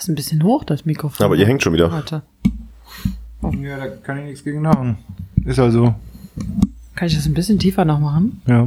[0.00, 1.26] Das ist ein bisschen hoch, das Mikrofon.
[1.26, 1.92] Aber ihr hängt schon wieder.
[1.92, 2.22] Warte.
[3.60, 4.96] Ja, da kann ich nichts gegen machen.
[5.44, 5.94] Ist also,
[6.94, 8.40] Kann ich das ein bisschen tiefer noch machen?
[8.46, 8.66] ja.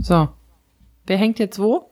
[0.00, 0.28] So.
[1.06, 1.90] Wer hängt jetzt wo?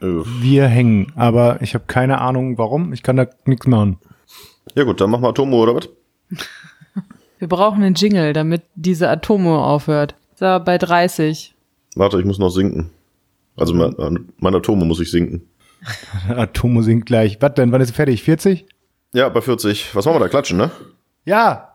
[0.00, 2.94] Wir hängen, aber ich habe keine Ahnung warum.
[2.94, 3.98] Ich kann da nichts machen.
[4.74, 5.90] Ja gut, dann machen wir Atomo oder was?
[7.38, 10.14] Wir brauchen einen Jingle, damit diese Atome aufhört.
[10.36, 11.54] So, bei 30.
[11.96, 12.88] Warte, ich muss noch sinken.
[13.56, 13.94] Also mein,
[14.38, 15.42] mein Atomo muss ich sinken.
[16.28, 17.38] Atomo singt gleich.
[17.40, 17.72] Was denn?
[17.72, 18.22] Wann ist sie fertig?
[18.22, 18.66] 40?
[19.12, 19.94] Ja, bei 40.
[19.94, 20.28] Was machen wir da?
[20.28, 20.70] Klatschen, ne?
[21.24, 21.72] Ja.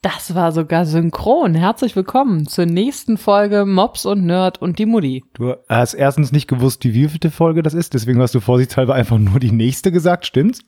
[0.00, 1.54] Das war sogar synchron.
[1.54, 5.24] Herzlich willkommen zur nächsten Folge Mops und Nerd und die Mutti.
[5.34, 9.18] Du hast erstens nicht gewusst, wie wievielte Folge das ist, deswegen hast du vorsichtshalber einfach
[9.18, 10.60] nur die nächste gesagt, stimmt's?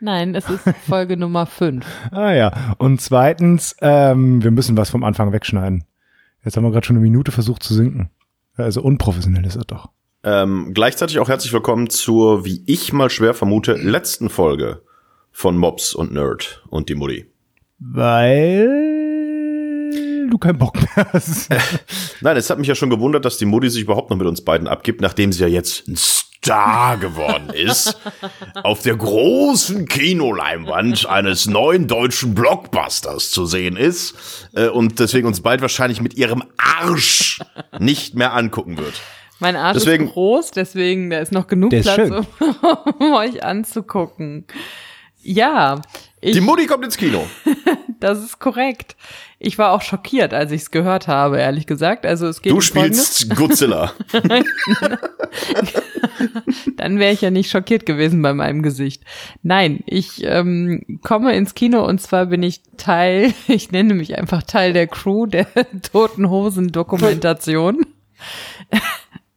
[0.00, 1.84] Nein, es ist Folge Nummer 5.
[2.12, 2.74] Ah ja.
[2.78, 5.84] Und zweitens, ähm, wir müssen was vom Anfang wegschneiden.
[6.42, 8.10] Jetzt haben wir gerade schon eine Minute versucht zu sinken.
[8.56, 9.90] Also unprofessionell ist das doch.
[10.24, 14.82] Ähm, gleichzeitig auch herzlich willkommen zur, wie ich mal schwer vermute, letzten Folge
[15.32, 17.26] von Mobs und Nerd und die Mutti.
[17.80, 18.68] Weil
[20.30, 21.48] du keinen Bock mehr hast.
[22.20, 24.44] Nein, es hat mich ja schon gewundert, dass die Mutti sich überhaupt noch mit uns
[24.44, 27.98] beiden abgibt, nachdem sie ja jetzt ein Star geworden ist.
[28.62, 34.14] auf der großen Kinoleinwand eines neuen deutschen Blockbusters zu sehen ist.
[34.52, 37.40] Äh, und deswegen uns bald wahrscheinlich mit ihrem Arsch
[37.80, 38.94] nicht mehr angucken wird.
[39.42, 42.26] Mein Arsch Deswegen- ist groß, deswegen da ist noch genug Platz, um,
[42.98, 44.46] um euch anzugucken.
[45.20, 45.80] Ja,
[46.20, 47.24] ich, Die Mutti kommt ins Kino.
[48.00, 48.96] das ist korrekt.
[49.40, 52.06] Ich war auch schockiert, als ich es gehört habe, ehrlich gesagt.
[52.06, 53.18] Also es geht Du um Folgendes.
[53.20, 53.92] spielst Godzilla.
[56.76, 59.02] Dann wäre ich ja nicht schockiert gewesen bei meinem Gesicht.
[59.42, 64.42] Nein, ich ähm, komme ins Kino und zwar bin ich Teil, ich nenne mich einfach
[64.42, 65.46] Teil der Crew der
[65.92, 67.84] Toten Hosen Dokumentation.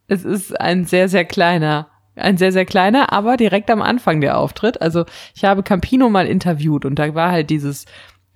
[0.08, 4.38] Es ist ein sehr, sehr kleiner, ein sehr, sehr kleiner, aber direkt am Anfang der
[4.38, 4.81] Auftritt.
[4.81, 7.86] Also ich habe Campino mal interviewt und da war halt dieses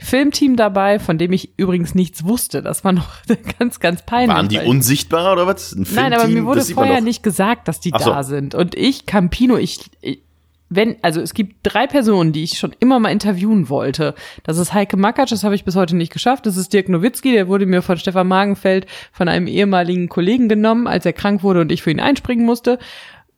[0.01, 2.61] Filmteam dabei, von dem ich übrigens nichts wusste.
[2.61, 3.09] Das war noch
[3.59, 4.35] ganz, ganz peinlich.
[4.35, 5.73] Waren die unsichtbar oder was?
[5.73, 8.11] Ein Nein, aber mir wurde vorher nicht gesagt, dass die so.
[8.11, 8.55] da sind.
[8.55, 10.23] Und ich, Campino, ich, ich,
[10.69, 14.13] wenn, also es gibt drei Personen, die ich schon immer mal interviewen wollte.
[14.43, 16.45] Das ist Heike Makatsch, das habe ich bis heute nicht geschafft.
[16.45, 20.87] Das ist Dirk Nowitzki, der wurde mir von Stefan Magenfeld von einem ehemaligen Kollegen genommen,
[20.87, 22.77] als er krank wurde und ich für ihn einspringen musste.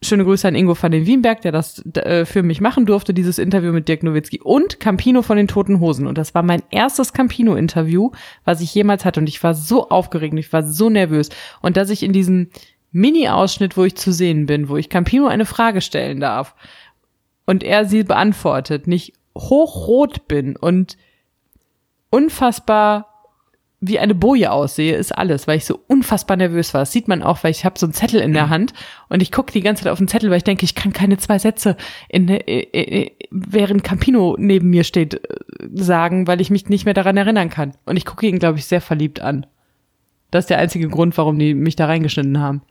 [0.03, 3.37] Schöne Grüße an Ingo van den Wienberg, der das äh, für mich machen durfte, dieses
[3.37, 6.07] Interview mit Dirk Nowitzki und Campino von den Toten Hosen.
[6.07, 8.09] Und das war mein erstes Campino-Interview,
[8.43, 9.19] was ich jemals hatte.
[9.19, 11.29] Und ich war so aufgeregt, ich war so nervös.
[11.61, 12.49] Und dass ich in diesem
[12.91, 16.55] Mini-Ausschnitt, wo ich zu sehen bin, wo ich Campino eine Frage stellen darf
[17.51, 20.95] und er sie beantwortet, nicht hochrot bin und
[22.09, 23.07] unfassbar
[23.81, 26.83] wie eine Boje aussehe, ist alles, weil ich so unfassbar nervös war.
[26.83, 28.71] Das sieht man auch, weil ich habe so einen Zettel in der Hand
[29.09, 31.17] und ich gucke die ganze Zeit auf den Zettel, weil ich denke, ich kann keine
[31.17, 31.75] zwei Sätze,
[32.07, 35.19] in, äh, äh, während Campino neben mir steht, äh,
[35.73, 37.73] sagen, weil ich mich nicht mehr daran erinnern kann.
[37.85, 39.45] Und ich gucke ihn, glaube ich, sehr verliebt an.
[40.29, 42.61] Das ist der einzige Grund, warum die mich da reingeschnitten haben.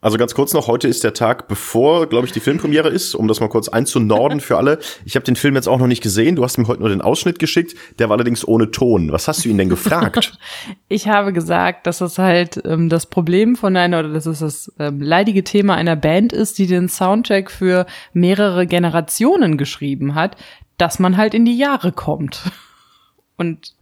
[0.00, 3.28] Also ganz kurz noch, heute ist der Tag, bevor, glaube ich, die Filmpremiere ist, um
[3.28, 4.78] das mal kurz einzunorden für alle.
[5.04, 6.36] Ich habe den Film jetzt auch noch nicht gesehen.
[6.36, 9.10] Du hast mir heute nur den Ausschnitt geschickt, der war allerdings ohne Ton.
[9.12, 10.38] Was hast du ihn denn gefragt?
[10.88, 14.72] Ich habe gesagt, dass es halt ähm, das Problem von einer oder dass es das
[14.78, 20.36] ähm, leidige Thema einer Band ist, die den Soundtrack für mehrere Generationen geschrieben hat,
[20.78, 22.42] dass man halt in die Jahre kommt.
[23.36, 23.74] Und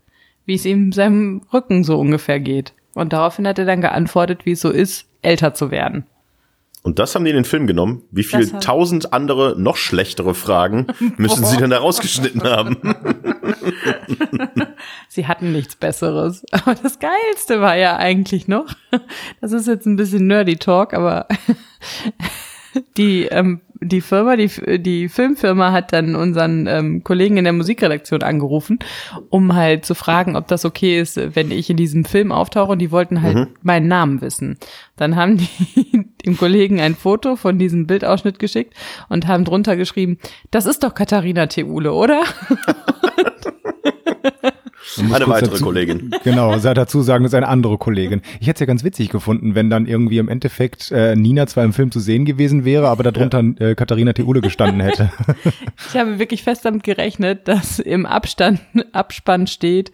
[0.46, 2.74] wie es ihm seinem Rücken so ungefähr geht.
[2.94, 6.06] Und daraufhin hat er dann geantwortet, wie es so ist, älter zu werden.
[6.82, 8.02] Und das haben die in den Film genommen.
[8.10, 10.86] Wie viel Das hat- tausend andere, noch schlechtere Fragen
[11.16, 12.76] müssen sie denn da rausgeschnitten haben?
[15.08, 16.44] Sie hatten nichts Besseres.
[16.52, 18.66] Aber das Geilste war ja eigentlich noch,
[19.40, 21.26] das ist jetzt ein bisschen nerdy Talk, aber
[22.96, 28.22] die, ähm, die Firma, die, die Filmfirma hat dann unseren ähm, Kollegen in der Musikredaktion
[28.22, 28.78] angerufen,
[29.30, 32.78] um halt zu fragen, ob das okay ist, wenn ich in diesem Film auftauche und
[32.78, 34.58] die wollten halt meinen Namen wissen.
[34.96, 38.74] Dann haben die dem Kollegen ein Foto von diesem Bildausschnitt geschickt
[39.08, 40.18] und haben drunter geschrieben,
[40.50, 42.22] das ist doch Katharina Theule, oder?
[44.98, 46.10] Eine weitere dazu- Kollegin.
[46.24, 48.22] Genau, sei dazu sagen, das ist eine andere Kollegin.
[48.40, 51.64] Ich hätte es ja ganz witzig gefunden, wenn dann irgendwie im Endeffekt äh, Nina zwar
[51.64, 55.10] im Film zu sehen gewesen wäre, aber darunter äh, Katharina Theule gestanden hätte.
[55.90, 58.60] Ich habe wirklich fest damit gerechnet, dass im Abstand,
[58.92, 59.92] Abspann steht,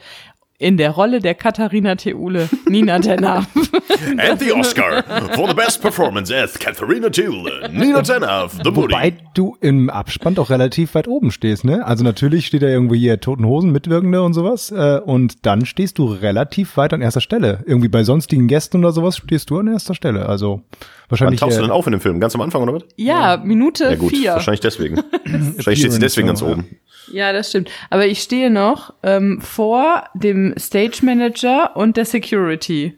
[0.61, 3.47] In der Rolle der Katharina Theule, Nina Tenner.
[4.19, 5.03] And the Oscar
[5.35, 8.93] for the best performance as Katharina Theule, Nina Tenner, The Moody.
[8.93, 11.87] Wobei du im Abspann doch relativ weit oben stehst, ne?
[11.87, 14.71] Also natürlich steht da irgendwo hier Toten Hosen, Mitwirkende und sowas.
[14.71, 17.65] Äh, und dann stehst du relativ weit an erster Stelle.
[17.67, 20.27] Irgendwie bei sonstigen Gästen oder sowas stehst du an erster Stelle.
[20.27, 21.41] Also Wann wahrscheinlich.
[21.41, 22.21] tauchst du äh, denn auf in dem Film?
[22.21, 22.83] Ganz am Anfang, oder was?
[22.97, 24.33] Ja, Minute Ja gut, vier.
[24.35, 24.97] wahrscheinlich deswegen.
[25.57, 26.67] wahrscheinlich steht sie deswegen ganz oben.
[27.13, 27.71] Ja, das stimmt.
[27.89, 32.97] Aber ich stehe noch ähm, vor dem Stage Manager und der Security.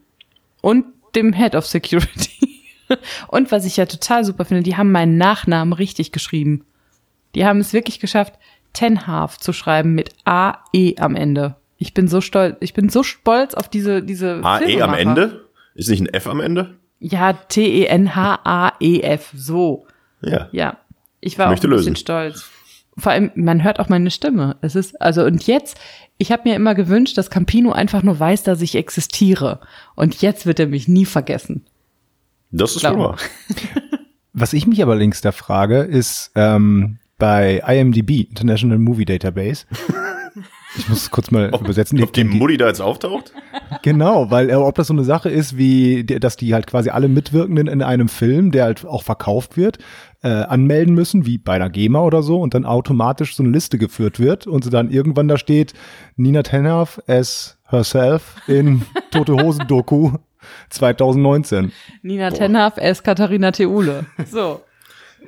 [0.61, 2.65] Und dem Head of Security.
[3.29, 6.65] und was ich ja total super finde, die haben meinen Nachnamen richtig geschrieben.
[7.35, 8.35] Die haben es wirklich geschafft,
[8.73, 11.57] Ten Half zu schreiben mit A-E am Ende.
[11.77, 14.95] Ich bin so stolz, ich bin so stolz auf diese, diese AE am.
[14.95, 15.47] Ende?
[15.75, 16.77] Ist nicht ein F am Ende?
[17.01, 19.87] Ja, E T-E-N-H-A-E-F, so.
[20.21, 20.49] Ja.
[20.53, 20.79] Ja,
[21.21, 21.97] ich war Möchte auch ein bisschen lösen.
[21.97, 22.49] stolz.
[22.97, 24.57] Vor allem, man hört auch meine Stimme.
[24.61, 25.79] Es ist, also, und jetzt,
[26.23, 29.61] ich habe mir immer gewünscht, dass Campino einfach nur weiß, dass ich existiere.
[29.97, 31.67] Und jetzt wird er mich nie vergessen.
[32.51, 33.17] Das ist wahr.
[34.33, 39.67] Was ich mich aber links da frage, ist ähm, bei IMDb, International Movie Database.
[40.75, 42.03] Ich muss es kurz mal übersetzen.
[42.03, 43.35] Ob die Mutti da jetzt auftaucht?
[43.83, 46.89] Genau, weil äh, ob das so eine Sache ist, wie die- dass die halt quasi
[46.89, 49.77] alle Mitwirkenden in einem Film, der halt auch verkauft wird,
[50.23, 53.79] äh, anmelden müssen, wie bei einer GEMA oder so, und dann automatisch so eine Liste
[53.79, 55.75] geführt wird und dann irgendwann da steht
[56.17, 60.13] Nina Tenhaf as herself in Tote Hosen Doku
[60.71, 61.73] 2019.
[62.03, 63.03] Nina Tenhaf, S.
[63.03, 64.07] Katharina Theule.
[64.31, 64.63] So.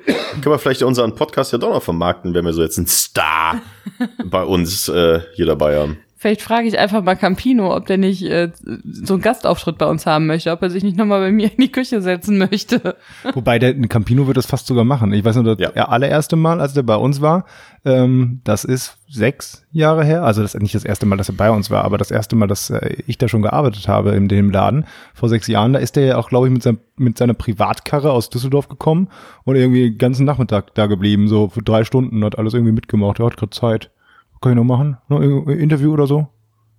[0.05, 3.61] Können wir vielleicht unseren Podcast ja doch noch vermarkten, wenn wir so jetzt einen Star
[4.25, 5.97] bei uns äh, hier dabei haben.
[6.25, 8.49] Vielleicht frage ich einfach mal Campino, ob der nicht äh,
[8.83, 11.61] so einen Gastauftritt bei uns haben möchte, ob er sich nicht nochmal bei mir in
[11.61, 12.95] die Küche setzen möchte.
[13.35, 15.13] Wobei der Campino wird das fast sogar machen.
[15.13, 15.87] Ich weiß nur, das Ja.
[15.87, 17.45] allererste Mal, als der bei uns war,
[17.85, 20.23] ähm, das ist sechs Jahre her.
[20.23, 22.35] Also das ist nicht das erste Mal, dass er bei uns war, aber das erste
[22.35, 25.73] Mal, dass äh, ich da schon gearbeitet habe in dem Laden vor sechs Jahren.
[25.73, 29.09] Da ist der ja auch, glaube ich, mit, seinem, mit seiner Privatkarre aus Düsseldorf gekommen
[29.43, 33.19] und irgendwie den ganzen Nachmittag da geblieben, so für drei Stunden, hat alles irgendwie mitgemacht.
[33.19, 33.91] Er hat gerade Zeit.
[34.45, 34.97] Kann ich noch machen?
[35.09, 36.27] Noch ein Interview oder so?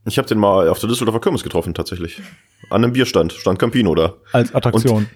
[0.05, 2.23] Ich habe den mal auf der Düsseldorfer Kirmes getroffen, tatsächlich.
[2.71, 4.15] An einem Bierstand, stand Campino da.
[4.31, 5.09] Als Attraktion.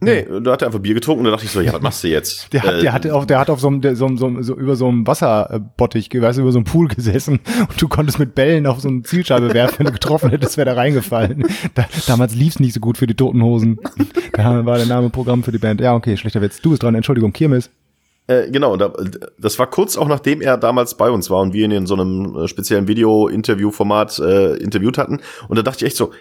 [0.00, 2.02] Nee, da hat er einfach Bier getrunken und da dachte ich so, ja, was machst
[2.04, 2.50] du jetzt?
[2.54, 4.74] Der hat, Äh, der hat auf, der hat auf so einem, so, so, so über
[4.74, 8.66] so einem Wasserbottich, weißt du, über so einem Pool gesessen und du konntest mit Bällen
[8.66, 11.44] auf so eine Zielscheibe werfen, wenn du getroffen hättest, wäre da reingefallen.
[11.74, 13.78] Da, damals lief's nicht so gut für die Toten Hosen.
[14.32, 15.82] Da war der Name Programm für die Band.
[15.82, 16.62] Ja, okay, schlechter Witz.
[16.62, 17.68] Du bist dran, Entschuldigung, Kirmes.
[18.28, 18.92] Äh, genau, da,
[19.38, 21.94] das war kurz auch nachdem er damals bei uns war und wir ihn in so
[21.94, 25.20] einem äh, speziellen Video-Interview-Format äh, interviewt hatten.
[25.48, 26.12] Und da dachte ich echt so,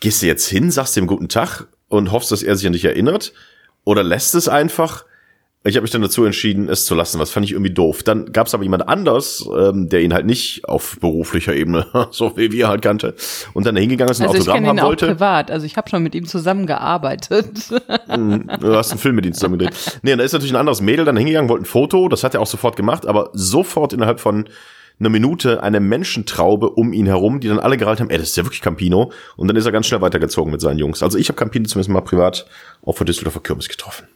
[0.00, 2.84] gehst du jetzt hin, sagst ihm guten Tag und hoffst, dass er sich an dich
[2.84, 3.32] erinnert?
[3.84, 5.04] Oder lässt es einfach?
[5.66, 7.18] Ich habe mich dann dazu entschieden, es zu lassen.
[7.18, 8.02] Das fand ich irgendwie doof.
[8.02, 12.36] Dann gab es aber jemand anders, ähm, der ihn halt nicht auf beruflicher Ebene, so
[12.36, 13.14] wie wir halt kannte,
[13.52, 15.06] und dann hingegangen ist und ein Also ich Autogramm kenne ihn haben auch wollte.
[15.06, 15.50] privat.
[15.50, 17.46] Also ich habe schon mit ihm zusammengearbeitet.
[18.16, 20.00] Du hast einen Film mit ihm zusammen gedreht.
[20.02, 22.34] Nee, und da ist natürlich ein anderes Mädel dann hingegangen, wollte ein Foto, das hat
[22.34, 24.48] er auch sofort gemacht, aber sofort innerhalb von
[24.98, 28.36] einer Minute eine Menschentraube um ihn herum, die dann alle gehalten haben, ey, das ist
[28.36, 29.12] ja wirklich Campino.
[29.36, 31.02] Und dann ist er ganz schnell weitergezogen mit seinen Jungs.
[31.02, 32.46] Also ich habe Campino zumindest mal privat
[32.82, 34.06] auf der Düsseldorfer Kirmes getroffen.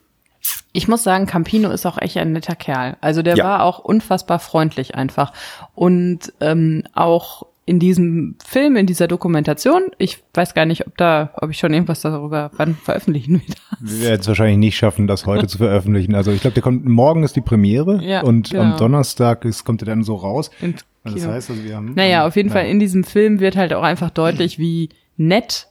[0.73, 2.97] Ich muss sagen, Campino ist auch echt ein netter Kerl.
[3.01, 3.45] Also der Ja.
[3.45, 5.33] war auch unfassbar freundlich einfach.
[5.75, 11.31] Und ähm, auch in diesem Film, in dieser Dokumentation, ich weiß gar nicht, ob da,
[11.37, 13.55] ob ich schon irgendwas darüber wann veröffentlichen will.
[13.81, 16.15] Wir werden es wahrscheinlich nicht schaffen, das heute zu veröffentlichen.
[16.15, 18.63] Also ich glaube, der kommt, morgen ist die Premiere Ja, und genau.
[18.63, 20.51] am Donnerstag ist, kommt er dann so raus.
[21.05, 21.93] Also das heißt, also wir haben.
[21.95, 22.57] Naja, auf jeden Ja.
[22.57, 25.69] Fall in diesem Film wird halt auch einfach deutlich, wie nett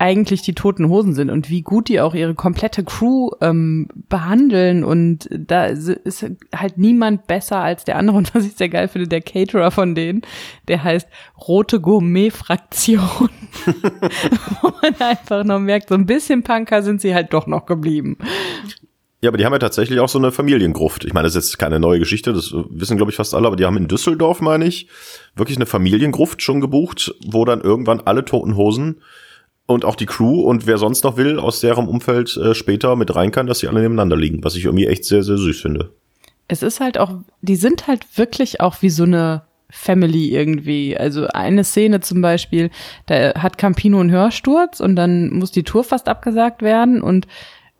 [0.00, 4.82] eigentlich die Toten Hosen sind und wie gut die auch ihre komplette Crew ähm, behandeln
[4.82, 6.24] und da ist
[6.56, 9.94] halt niemand besser als der andere und was ich sehr geil finde, der Caterer von
[9.94, 10.22] denen,
[10.68, 11.06] der heißt
[11.46, 13.28] Rote Gourmet Fraktion,
[14.62, 18.16] wo man einfach noch merkt, so ein bisschen Punker sind sie halt doch noch geblieben.
[19.20, 21.04] Ja, aber die haben ja tatsächlich auch so eine Familiengruft.
[21.04, 23.56] Ich meine, das ist jetzt keine neue Geschichte, das wissen, glaube ich, fast alle, aber
[23.56, 24.88] die haben in Düsseldorf, meine ich,
[25.36, 29.02] wirklich eine Familiengruft schon gebucht, wo dann irgendwann alle Toten Hosen
[29.70, 33.14] und auch die Crew und wer sonst noch will, aus deren Umfeld äh, später mit
[33.14, 35.90] rein kann, dass sie alle nebeneinander liegen, was ich irgendwie echt sehr, sehr süß finde.
[36.48, 40.96] es ist halt auch, die sind halt wirklich auch wie so eine Family irgendwie.
[40.96, 42.70] Also eine Szene zum Beispiel,
[43.06, 47.28] da hat Campino einen Hörsturz und dann muss die Tour fast abgesagt werden und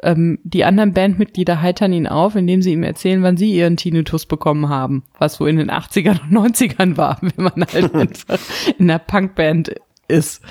[0.02, 4.25] ähm, die anderen Bandmitglieder heitern ihn auf, indem sie ihm erzählen, wann sie ihren Tinnitus
[4.25, 8.38] bekommen haben, was so in den 80ern und 90ern war, wenn man halt einfach
[8.78, 9.75] in einer Punkband
[10.09, 10.42] ist.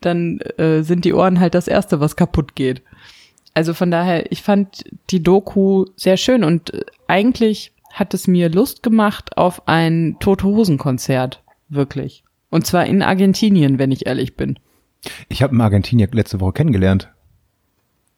[0.00, 2.82] Dann äh, sind die Ohren halt das Erste, was kaputt geht.
[3.54, 8.48] Also von daher, ich fand die Doku sehr schön und äh, eigentlich hat es mir
[8.48, 11.42] Lust gemacht auf ein Tote Hosen Konzert.
[11.68, 12.22] Wirklich.
[12.50, 14.58] Und zwar in Argentinien, wenn ich ehrlich bin.
[15.28, 17.08] Ich habe einen Argentinier letzte Woche kennengelernt.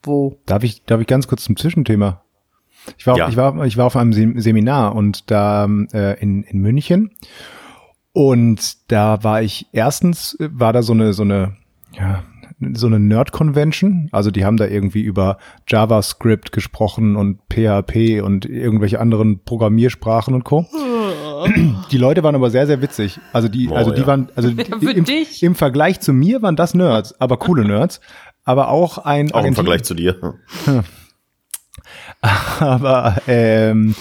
[0.02, 0.36] Wo?
[0.46, 2.22] Darf ich, darf ich ganz kurz zum Zwischenthema?
[2.98, 3.28] Ich war, Ja.
[3.28, 7.12] ich war, ich war auf einem Sem- Seminar und da äh, in, in München
[8.12, 11.56] und da war ich erstens war da so eine so eine
[11.94, 12.22] ja
[12.74, 18.44] so eine Nerd Convention, also die haben da irgendwie über JavaScript gesprochen und PHP und
[18.46, 20.66] irgendwelche anderen Programmiersprachen und Co.
[21.90, 23.18] Die Leute waren aber sehr sehr witzig.
[23.32, 24.06] Also die Oh, also die ja.
[24.06, 25.04] waren also die, im,
[25.40, 28.00] im Vergleich zu mir waren das Nerds, aber coole Nerds,
[28.44, 30.34] aber auch ein Auch im Argentin- Vergleich zu dir.
[32.60, 33.94] aber ähm,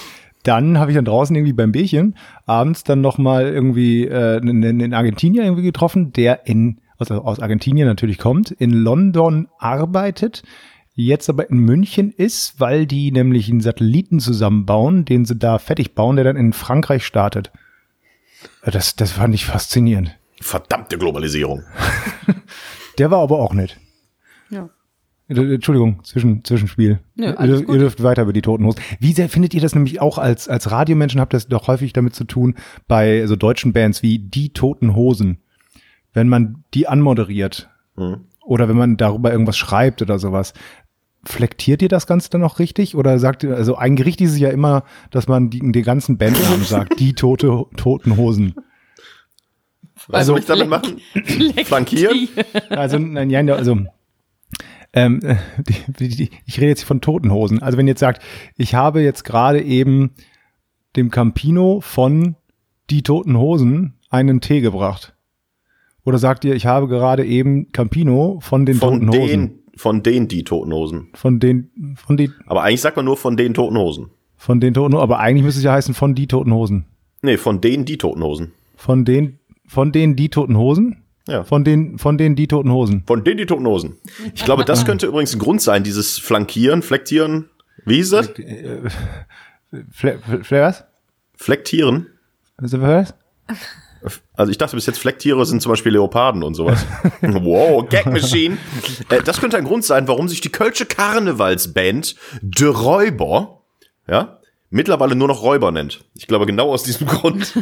[0.43, 4.63] dann habe ich dann draußen irgendwie beim Bierchen abends dann noch mal irgendwie äh, einen,
[4.63, 10.43] einen Argentinier irgendwie getroffen, der in aus, aus Argentinien natürlich kommt, in London arbeitet,
[10.93, 15.95] jetzt aber in München ist, weil die nämlich einen Satelliten zusammenbauen, den sie da fertig
[15.95, 17.51] bauen, der dann in Frankreich startet.
[18.65, 20.15] Das, das fand ich faszinierend.
[20.39, 21.63] Verdammte Globalisierung.
[22.97, 23.77] Der war aber auch nett.
[24.49, 24.69] Ja.
[25.27, 26.99] Äh, Entschuldigung, Zwischen, Zwischenspiel.
[27.15, 27.75] Nö, ihr, dürft- gut.
[27.75, 28.81] ihr dürft weiter über die Toten Hosen.
[28.99, 31.93] Wie sehr findet ihr das nämlich auch als, als Radiomenschen habt ihr das doch häufig
[31.93, 32.55] damit zu tun,
[32.87, 35.37] bei so deutschen Bands wie Die Toten Hosen,
[36.13, 38.21] wenn man die anmoderiert Mhm.
[38.45, 40.53] oder wenn man darüber irgendwas schreibt oder sowas.
[41.23, 42.95] Flektiert ihr das Ganze dann auch richtig?
[42.95, 46.17] Oder sagt ihr, also ein Gericht ist es ja immer, dass man die, den ganzen
[46.17, 48.55] Bandnamen sagt, die tote, toten Hosen.
[50.07, 50.99] Was Also- soll ich damit machen?
[51.65, 52.27] Flankieren?
[52.69, 53.77] Also, nein, ja, also,
[54.93, 55.35] ähm, äh,
[55.67, 57.61] die, die, die, ich rede jetzt von Totenhosen.
[57.61, 58.21] Also wenn ihr jetzt sagt,
[58.57, 60.11] ich habe jetzt gerade eben
[60.95, 62.35] dem Campino von
[62.89, 65.13] Die Toten Hosen einen Tee gebracht.
[66.03, 69.27] Oder sagt ihr, ich habe gerade eben Campino von den Von Toten Hosen.
[69.27, 71.09] den, von den die Toten Hosen.
[71.13, 74.09] Von den, von die, Aber eigentlich sagt man nur von den Toten Hosen.
[74.37, 75.03] von den Toten Hosen.
[75.03, 76.85] Aber eigentlich müsste es ja heißen von die Toten Hosen.
[77.21, 78.51] Nee, von denen die Toten Hosen.
[78.75, 80.97] Von den, von den die Toten Hosen?
[81.27, 81.43] Ja.
[81.43, 83.03] Von den, von den die Toten Hosen.
[83.05, 83.97] Von denen die Toten Hosen.
[84.33, 87.49] Ich glaube, das könnte übrigens ein Grund sein, dieses Flankieren, Flektieren.
[87.85, 88.27] Wie hieß das?
[89.91, 90.83] Fle, Fle, Fle was?
[91.35, 92.07] Flektieren.
[92.57, 93.13] Was?
[94.33, 96.85] Also ich dachte bis jetzt Flecktiere sind zum Beispiel Leoparden und sowas.
[97.21, 98.57] wow, Gag Machine.
[99.09, 103.61] Äh, das könnte ein Grund sein, warum sich die Kölsche Karnevalsband De Räuber,
[104.07, 104.39] ja,
[104.69, 106.03] mittlerweile nur noch Räuber nennt.
[106.15, 107.53] Ich glaube genau aus diesem Grund.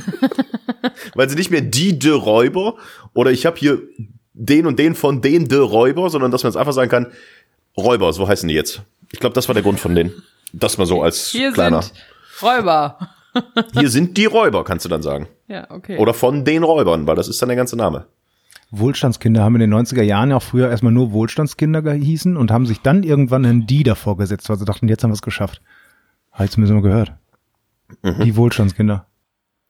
[1.15, 2.75] Weil sie nicht mehr die De Räuber
[3.13, 3.81] oder ich habe hier
[4.33, 7.07] den und den von den De Räuber, sondern dass man jetzt einfach sagen kann,
[7.77, 8.81] Räuber, so heißen die jetzt.
[9.11, 10.23] Ich glaube, das war der Grund von denen.
[10.53, 11.81] Das mal so als Hier kleiner.
[11.81, 11.95] sind
[12.41, 12.97] Räuber.
[13.73, 15.27] Hier sind die Räuber, kannst du dann sagen.
[15.47, 15.97] Ja, okay.
[15.97, 18.05] Oder von den Räubern, weil das ist dann der ganze Name.
[18.71, 22.65] Wohlstandskinder haben in den 90er Jahren ja auch früher erstmal nur Wohlstandskinder gehießen und haben
[22.67, 25.61] sich dann irgendwann ein Die davor gesetzt, weil sie dachten, jetzt haben wir es geschafft.
[26.31, 27.13] Habe ich zumindest mal gehört.
[28.23, 29.07] Die Wohlstandskinder.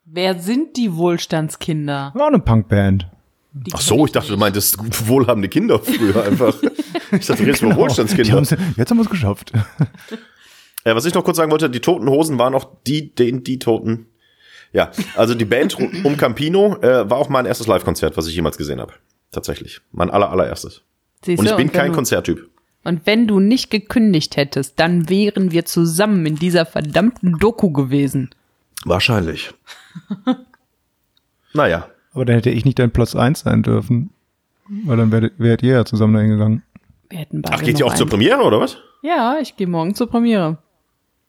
[0.04, 2.12] Wer sind die Wohlstandskinder?
[2.14, 3.08] War eine Punkband.
[3.54, 6.56] Die Ach so, ich dachte, du meintest wohlhabende Kinder früher einfach.
[7.12, 7.76] Ich dachte, du redest Genau.
[7.76, 8.44] Wohlstandskinder.
[8.78, 9.52] Jetzt haben wir es geschafft.
[10.84, 13.60] Äh, was ich noch kurz sagen wollte, die Toten Hosen waren auch die, den, die
[13.60, 14.08] Toten.
[14.72, 18.58] Ja, also die Band um Campino äh, war auch mein erstes Live-Konzert, was ich jemals
[18.58, 18.94] gesehen habe.
[19.32, 19.82] Tatsächlich.
[19.92, 20.84] Mein aller, allererstes.
[21.26, 22.50] Siehst Und ich du, bin und kein du- Konzerttyp.
[22.84, 28.30] Und wenn du nicht gekündigt hättest, dann wären wir zusammen in dieser verdammten Doku gewesen.
[28.86, 29.54] Wahrscheinlich.
[31.54, 31.88] naja.
[32.14, 34.12] Aber dann hätte ich nicht dein Platz eins sein dürfen.
[34.86, 36.64] Weil dann wäret, wäret ihr ja zusammen dahin gegangen.
[37.10, 38.78] Wir hätten beide Ach, geht ihr auch zur einen- Premiere, oder was?
[39.02, 40.58] Ja, ich gehe morgen zur Premiere.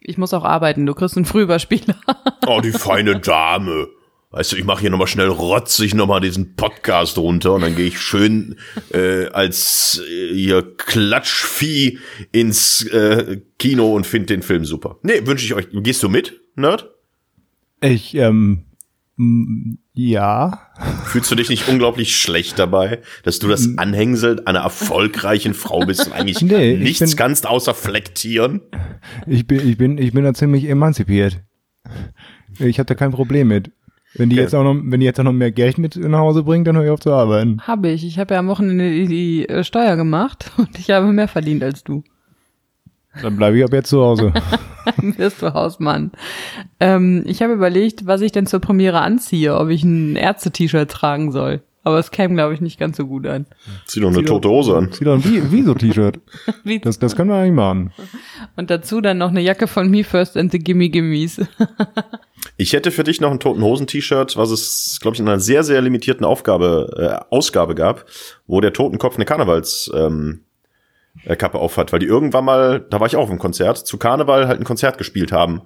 [0.01, 1.97] Ich muss auch arbeiten, du kriegst einen Frühüberspieler.
[2.47, 3.89] Oh, die feine Dame.
[4.31, 7.87] Weißt du, ich mache hier nochmal schnell rotzig nochmal diesen Podcast runter und dann gehe
[7.87, 8.57] ich schön
[8.93, 11.99] äh, als äh, hier Klatschvieh
[12.33, 14.99] ins äh, Kino und finde den Film super.
[15.03, 15.69] Nee, wünsche ich euch.
[15.71, 16.91] Gehst du mit, Nerd?
[17.83, 18.65] Ich, ähm,
[19.93, 20.59] ja.
[21.05, 26.07] Fühlst du dich nicht unglaublich schlecht dabei, dass du das Anhängsel einer erfolgreichen Frau bist
[26.07, 28.61] und eigentlich Nee, ich nichts bin- kannst außer flektieren?
[29.27, 31.41] Ich bin, ich bin, ich bin da ziemlich emanzipiert.
[32.59, 33.71] Ich habe da kein Problem mit.
[34.15, 34.43] Wenn die Okay.
[34.43, 36.75] jetzt auch noch, wenn die jetzt auch noch mehr Geld mit nach Hause bringen, dann
[36.77, 37.61] höre ich auf zu arbeiten.
[37.63, 38.05] Habe ich.
[38.05, 41.63] Ich habe ja am Wochenende die, die äh, Steuer gemacht und ich habe mehr verdient
[41.63, 42.03] als du.
[43.23, 44.33] Dann bleibe ich ab jetzt zu Hause.
[44.97, 46.11] Dann wirst du Hausmann.
[46.79, 51.33] Ähm, ich habe überlegt, was ich denn zur Premiere anziehe, ob ich ein Ärzte-T-Shirt tragen
[51.33, 51.61] soll.
[51.83, 53.47] Aber es käme, glaube ich, nicht ganz so gut an.
[53.87, 54.93] Zieh doch eine tote Hose an.
[54.93, 56.19] Zieh doch ein Wieso-T-Shirt.
[56.65, 57.93] Wie- Das, das können wir eigentlich machen.
[58.57, 61.41] Und dazu dann noch eine Jacke von Me First and the Gimme Gimmies.
[62.57, 65.41] Ich hätte für dich noch ein Toten Hosen T-Shirt, was es, glaube ich, in einer
[65.41, 68.05] sehr, sehr limitierten Aufgabe, äh, Ausgabe gab,
[68.47, 70.41] wo der Totenkopf eine Karnevals, ähm,
[71.25, 73.99] äh, Kappe aufhat, weil die irgendwann mal, da war ich auch auf dem Konzert, zu
[73.99, 75.63] Karneval halt ein Konzert gespielt haben.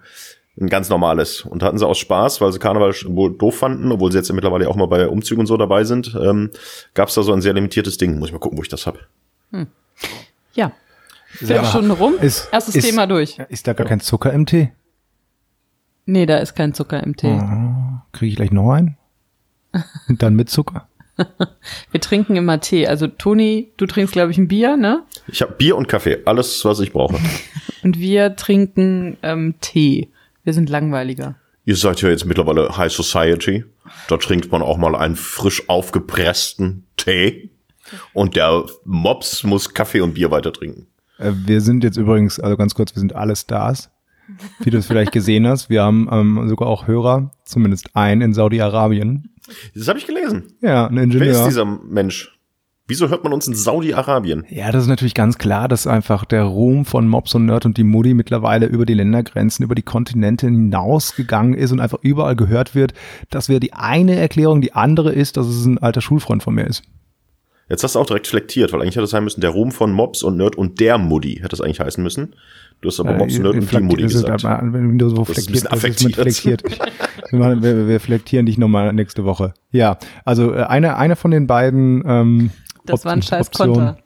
[0.61, 1.41] Ein ganz normales.
[1.43, 4.35] Und hatten sie aus Spaß, weil sie Karneval wohl doof fanden, obwohl sie jetzt ja
[4.37, 6.51] mittlerweile auch mal bei Umzügen und so dabei sind, ähm,
[6.95, 8.19] gab es da so ein sehr limitiertes Ding.
[8.21, 8.99] Muss ich mal gucken, wo ich das hab.
[10.55, 10.71] Ja.
[11.27, 12.15] Viertelstunde rum.
[12.21, 13.39] Ist- Erstes ist- Thema durch.
[13.49, 14.71] Ist da gar kein Zucker im Tee?
[16.07, 17.37] Nee, da ist kein Zucker im Tee.
[18.13, 18.97] Kriege ich gleich noch einen?
[20.09, 20.87] Und dann mit Zucker?
[21.91, 22.87] Wir trinken immer Tee.
[22.87, 25.05] Also Toni, du trinkst, glaube ich, ein Bier, ne?
[25.29, 27.19] Ich habe Bier und Kaffee, alles, was ich brauche.
[27.83, 30.09] Und wir trinken ähm, Tee.
[30.43, 31.37] Wir sind langweiliger.
[31.67, 33.65] Ihr seid ja jetzt mittlerweile High Society.
[34.09, 37.51] Da trinkt man auch mal einen frisch aufgepressten Tee.
[38.15, 40.87] Und der Mops muss Kaffee und Bier weiter trinken.
[41.19, 43.91] Äh, Wir sind jetzt übrigens, also ganz kurz, wir sind alle Stars.
[44.61, 45.71] Wie du es vielleicht gesehen hast.
[45.71, 49.31] Wir haben ähm, sogar auch Hörer, zumindest einen in Saudi-Arabien.
[49.75, 50.55] Das habe ich gelesen.
[50.61, 51.33] Ja, ein Wer Ingenieur.
[51.33, 52.31] ist dieser Mensch?
[52.87, 54.45] Wieso hört man uns in Saudi-Arabien?
[54.51, 57.79] Ja, das ist natürlich ganz klar, dass einfach der Ruhm von Mobs und Nerd und
[57.79, 62.75] die Mutti mittlerweile über die Ländergrenzen, über die Kontinente hinausgegangen ist und einfach überall gehört
[62.75, 62.93] wird.
[63.31, 64.61] Das wäre die eine Erklärung.
[64.61, 66.83] Die andere ist, dass es ein alter Schulfreund von mir ist.
[67.69, 69.91] Jetzt hast du auch direkt flektiert, weil eigentlich hätte es sein müssen, der Ruhm von
[69.93, 72.35] Mobs und Nerd und der Muddy hätte es eigentlich heißen müssen.
[72.83, 74.45] Du hast aber Mobs und Nerd und die Muddy das ist gesagt.
[74.45, 76.63] aber, Wenn du so flektiert, bisschen das ist flektiert.
[77.31, 79.55] Wir, machen, wir, wir flektieren dich nochmal nächste Woche.
[79.71, 82.51] Ja, also äh, eine, eine von den beiden ähm,
[82.85, 83.75] Das war ein Op- scheiß Optionen.
[83.75, 83.99] Konter.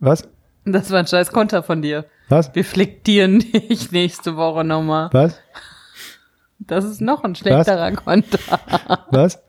[0.00, 0.28] Was?
[0.64, 2.04] Das war ein scheiß Konter von dir.
[2.28, 2.52] Was?
[2.54, 3.38] Wir flektieren
[3.70, 5.08] dich nächste Woche nochmal.
[5.12, 5.38] Was?
[6.58, 8.38] Das ist noch ein schlechterer Konter.
[9.12, 9.40] Was?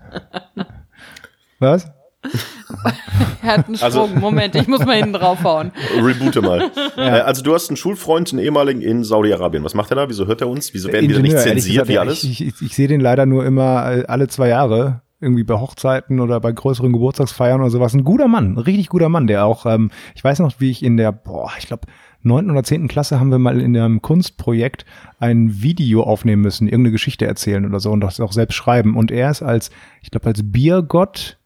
[1.60, 1.90] Was?
[3.42, 3.86] Er hat einen Sprung.
[3.86, 5.72] Also- Moment, ich muss mal hinten draufhauen.
[6.02, 6.70] Reboote mal.
[6.98, 9.64] äh, also du hast einen Schulfreund, einen ehemaligen in Saudi-Arabien.
[9.64, 10.10] Was macht er da?
[10.10, 10.74] Wieso hört er uns?
[10.74, 12.24] Wieso werden wir da nicht zensiert gesagt, wie ja, alles?
[12.24, 15.02] Ich, ich, ich sehe den leider nur immer äh, alle zwei Jahre.
[15.20, 17.94] Irgendwie bei Hochzeiten oder bei größeren Geburtstagsfeiern oder sowas.
[17.96, 20.84] Ein guter Mann, ein richtig guter Mann, der auch, ähm, ich weiß noch, wie ich
[20.84, 21.88] in der, boah, ich glaube,
[22.22, 24.86] neunten oder zehnten Klasse haben wir mal in einem Kunstprojekt
[25.20, 28.96] ein Video aufnehmen müssen, irgendeine Geschichte erzählen oder so und das auch selbst schreiben.
[28.96, 29.72] Und er ist als,
[30.04, 31.37] ich glaube, als Biergott,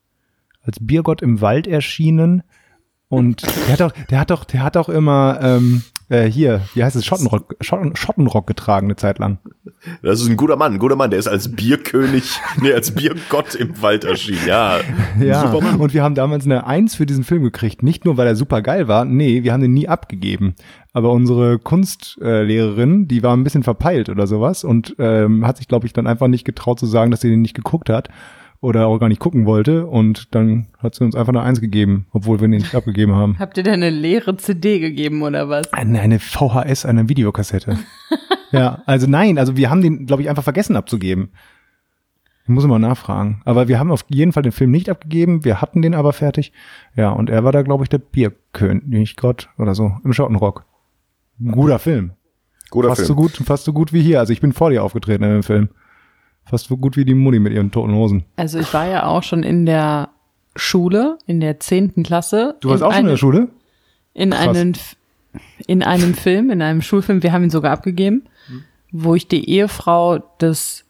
[0.63, 2.43] als Biergott im Wald erschienen.
[3.07, 6.83] Und der hat doch, der hat doch, der hat doch immer ähm, äh, hier, wie
[6.83, 9.39] heißt es, Schottenrock, Schotten, Schottenrock getragen eine Zeit lang.
[10.01, 11.09] Das ist ein guter Mann, ein guter Mann.
[11.09, 14.45] Der ist als Bierkönig, nee, als Biergott im Wald erschienen.
[14.45, 14.79] Ja,
[15.19, 17.81] Ja, und wir haben damals eine Eins für diesen Film gekriegt.
[17.81, 20.55] Nicht nur, weil er super geil war, nee, wir haben den nie abgegeben.
[20.93, 25.87] Aber unsere Kunstlehrerin, die war ein bisschen verpeilt oder sowas und ähm, hat sich, glaube
[25.87, 28.09] ich, dann einfach nicht getraut zu sagen, dass sie den nicht geguckt hat
[28.61, 29.87] oder auch gar nicht gucken wollte.
[29.87, 33.37] Und dann hat sie uns einfach eine Eins gegeben, obwohl wir den nicht abgegeben haben.
[33.39, 35.73] Habt ihr denn eine leere CD gegeben oder was?
[35.73, 37.79] Eine, eine VHS, eine Videokassette.
[38.51, 41.31] ja, also nein, also wir haben den, glaube ich, einfach vergessen abzugeben.
[42.43, 43.41] Ich muss mal nachfragen.
[43.45, 45.43] Aber wir haben auf jeden Fall den Film nicht abgegeben.
[45.43, 46.53] Wir hatten den aber fertig.
[46.95, 50.65] Ja, und er war da, glaube ich, der Bierkönig Gott oder so im Schottenrock.
[51.39, 52.11] Ein guter Film.
[52.69, 53.07] Guter fast Film.
[53.07, 54.19] so gut, fast so gut wie hier.
[54.19, 55.69] Also ich bin vor dir aufgetreten in dem Film.
[56.51, 58.25] Fast so gut wie die Mutti mit ihren toten Hosen.
[58.35, 60.09] Also ich war ja auch schon in der
[60.57, 62.57] Schule, in der zehnten Klasse.
[62.59, 63.47] Du warst auch schon in der Schule?
[64.13, 64.57] In Krass.
[64.57, 64.73] einem,
[65.65, 68.23] in einem Film, in einem Schulfilm, wir haben ihn sogar abgegeben,
[68.91, 70.83] wo ich die Ehefrau des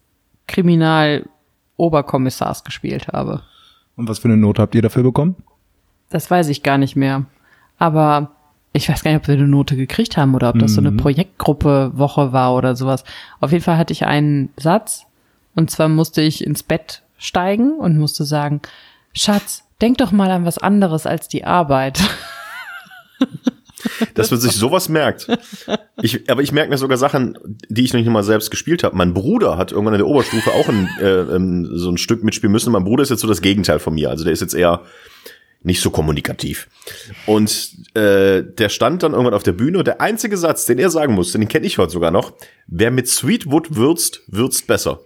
[0.48, 3.44] Kriminaloberkommissars gespielt habe.
[3.96, 5.36] Und was für eine Note habt ihr dafür bekommen?
[6.10, 7.26] Das weiß ich gar nicht mehr.
[7.78, 8.32] Aber
[8.74, 10.92] ich weiß gar nicht, ob wir eine Note gekriegt haben oder ob das so eine
[10.92, 13.04] Projektgruppe Woche war oder sowas.
[13.40, 15.06] Auf jeden Fall hatte ich einen Satz
[15.56, 18.62] und zwar musste ich ins Bett steigen und musste sagen,
[19.14, 22.00] Schatz, denk doch mal an was anderes als die Arbeit.
[24.14, 25.28] dass man sich sowas merkt.
[26.02, 27.38] Ich, aber ich merke mir sogar Sachen,
[27.70, 28.96] die ich noch nicht mal selbst gespielt habe.
[28.96, 32.52] Mein Bruder hat irgendwann in der Oberstufe auch ein, äh, ähm, so ein Stück mitspielen
[32.52, 32.72] müssen.
[32.72, 34.10] Mein Bruder ist jetzt so das Gegenteil von mir.
[34.10, 34.82] Also der ist jetzt eher
[35.64, 36.68] nicht so kommunikativ.
[37.26, 40.90] Und äh, der stand dann irgendwann auf der Bühne und der einzige Satz, den er
[40.90, 42.34] sagen musste, den kenne ich heute sogar noch,
[42.68, 45.02] wer mit Sweetwood würzt, würzt besser.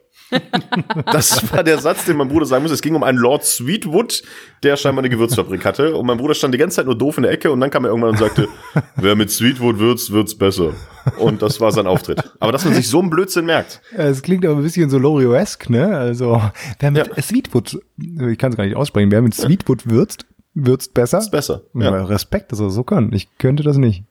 [1.12, 2.72] Das war der Satz, den mein Bruder sagen muss.
[2.72, 4.24] Es ging um einen Lord Sweetwood,
[4.64, 5.96] der scheinbar eine Gewürzfabrik hatte.
[5.96, 7.86] Und mein Bruder stand die ganze Zeit nur doof in der Ecke und dann kam
[7.86, 8.48] er irgendwann und sagte,
[8.96, 10.74] wer mit Sweetwood würzt, wird's besser.
[11.20, 12.24] Und das war sein Auftritt.
[12.40, 13.82] Aber dass man sich so einen Blödsinn merkt.
[13.96, 15.96] Es klingt aber ein bisschen so Lorio-esque, ne?
[15.98, 16.42] Also,
[16.80, 17.22] wer mit Ja.
[17.22, 21.20] Sweetwood, ich kann es gar nicht aussprechen, wer mit Sweetwood würzt, würzt besser.
[21.20, 21.62] Ist besser.
[21.74, 21.96] Ja.
[21.96, 22.06] Ja.
[22.06, 23.12] Respekt, dass er so kann.
[23.14, 24.04] Ich könnte das nicht.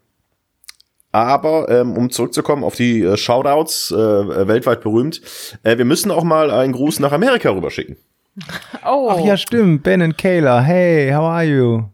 [1.15, 5.21] Aber ähm, um zurückzukommen auf die äh, Shoutouts, äh, weltweit berühmt,
[5.63, 7.97] äh, wir müssen auch mal einen Gruß nach Amerika rüberschicken.
[8.85, 9.85] Oh, Ach ja, stimmt.
[9.85, 10.61] Ben und Kayla.
[10.61, 11.85] Hey, how are you?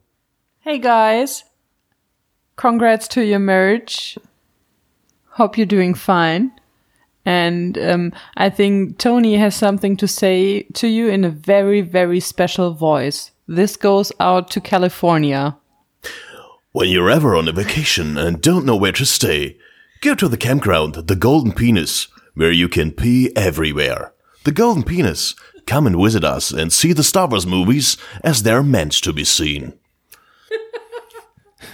[0.61, 1.45] hey guys,
[2.57, 4.19] congrats to your marriage.
[5.33, 6.53] Hope you're doing fine.
[7.27, 12.21] And um, I think Tony has something to say to you in a very, very
[12.21, 13.33] special voice.
[13.47, 15.57] This goes out to California.
[16.73, 19.59] When you're ever on a vacation and don't know where to stay,
[20.03, 24.13] go to the campground, the Golden Penis, where you can pee everywhere.
[24.45, 25.35] The Golden Penis.
[25.67, 29.25] Come and visit us and see the Star Wars movies as they're meant to be
[29.25, 29.73] seen.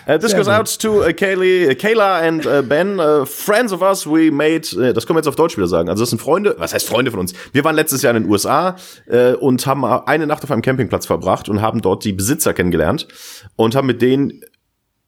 [0.09, 3.83] Uh, this goes out to uh, Kaylee, uh, Kayla and uh, Ben, uh, friends of
[3.83, 4.07] us.
[4.07, 5.89] We made, uh, das können wir jetzt auf Deutsch wieder sagen.
[5.89, 7.35] Also das sind Freunde, was heißt Freunde von uns?
[7.53, 11.07] Wir waren letztes Jahr in den USA äh, und haben eine Nacht auf einem Campingplatz
[11.07, 13.09] verbracht und haben dort die Besitzer kennengelernt
[13.57, 14.43] und haben mit denen,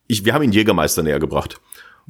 [0.08, 1.60] ich, wir haben ihnen Jägermeister näher gebracht.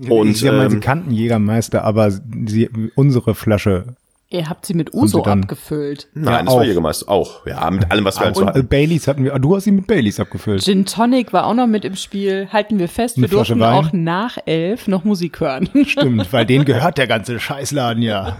[0.08, 3.96] Und sie, haben, sie ähm, kannten Jägermeister, aber sie, unsere Flasche.
[4.30, 6.06] Ihr habt sie mit Uso dann- abgefüllt.
[6.14, 6.64] nein, Ja, das war auch.
[6.64, 7.46] Jägermeister auch.
[7.46, 8.66] Ja, mit allem, was wir halt so Und hatten.
[8.68, 10.62] Baileys hatten wir, du hast sie mit Baileys abgefüllt.
[10.62, 12.46] Gin Tonic war auch noch mit im Spiel.
[12.52, 13.84] Halten wir fest, Eine wir durften Flasche Wein.
[13.86, 15.68] auch nach elf noch Musik hören.
[15.86, 18.36] Stimmt, weil denen gehört der ganze Scheißladen ja.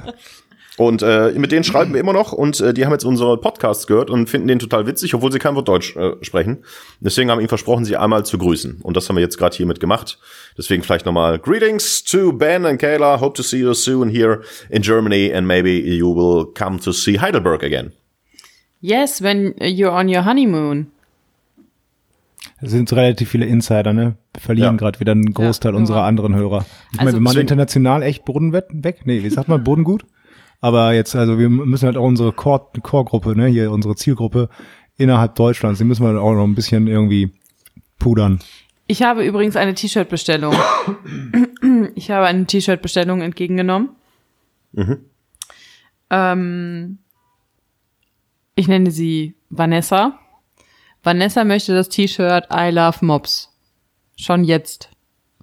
[0.78, 3.86] Und äh, mit denen schreiben wir immer noch und äh, die haben jetzt unsere Podcasts
[3.86, 6.58] gehört und finden den total witzig, obwohl sie kein Wort Deutsch äh, sprechen.
[7.00, 8.78] Deswegen haben wir ihnen versprochen, sie einmal zu grüßen.
[8.82, 10.18] Und das haben wir jetzt gerade hiermit gemacht.
[10.56, 13.20] Deswegen vielleicht nochmal Greetings to Ben and Kayla.
[13.20, 17.18] Hope to see you soon here in Germany and maybe you will come to see
[17.18, 17.92] Heidelberg again.
[18.80, 20.86] yes, when you're on your honeymoon.
[22.60, 24.16] Es sind relativ viele Insider, ne?
[24.32, 24.78] Wir verlieren Ja.
[24.78, 25.78] gerade wieder einen Großteil Ja.
[25.78, 26.64] unserer anderen Hörer.
[26.92, 28.66] Ich Also meine, wir machen international echt Boden weg.
[28.72, 29.00] weg.
[29.04, 30.04] Nee, wie sagt man, Boden gut?
[30.61, 34.49] Aber jetzt, also wir müssen halt auch unsere Core- Core-Gruppe, ne, hier unsere Zielgruppe
[34.97, 37.31] innerhalb Deutschlands, die müssen wir auch noch ein bisschen irgendwie
[37.99, 38.40] pudern.
[38.88, 40.55] Ich habe übrigens eine T-Shirt-Bestellung.
[41.94, 43.90] Ich habe eine T-Shirt-Bestellung entgegengenommen.
[46.11, 46.99] Ähm,
[48.55, 50.18] ich nenne sie Vanessa.
[51.03, 53.51] Vanessa möchte das T-Shirt I Love Mobs
[54.16, 54.90] schon jetzt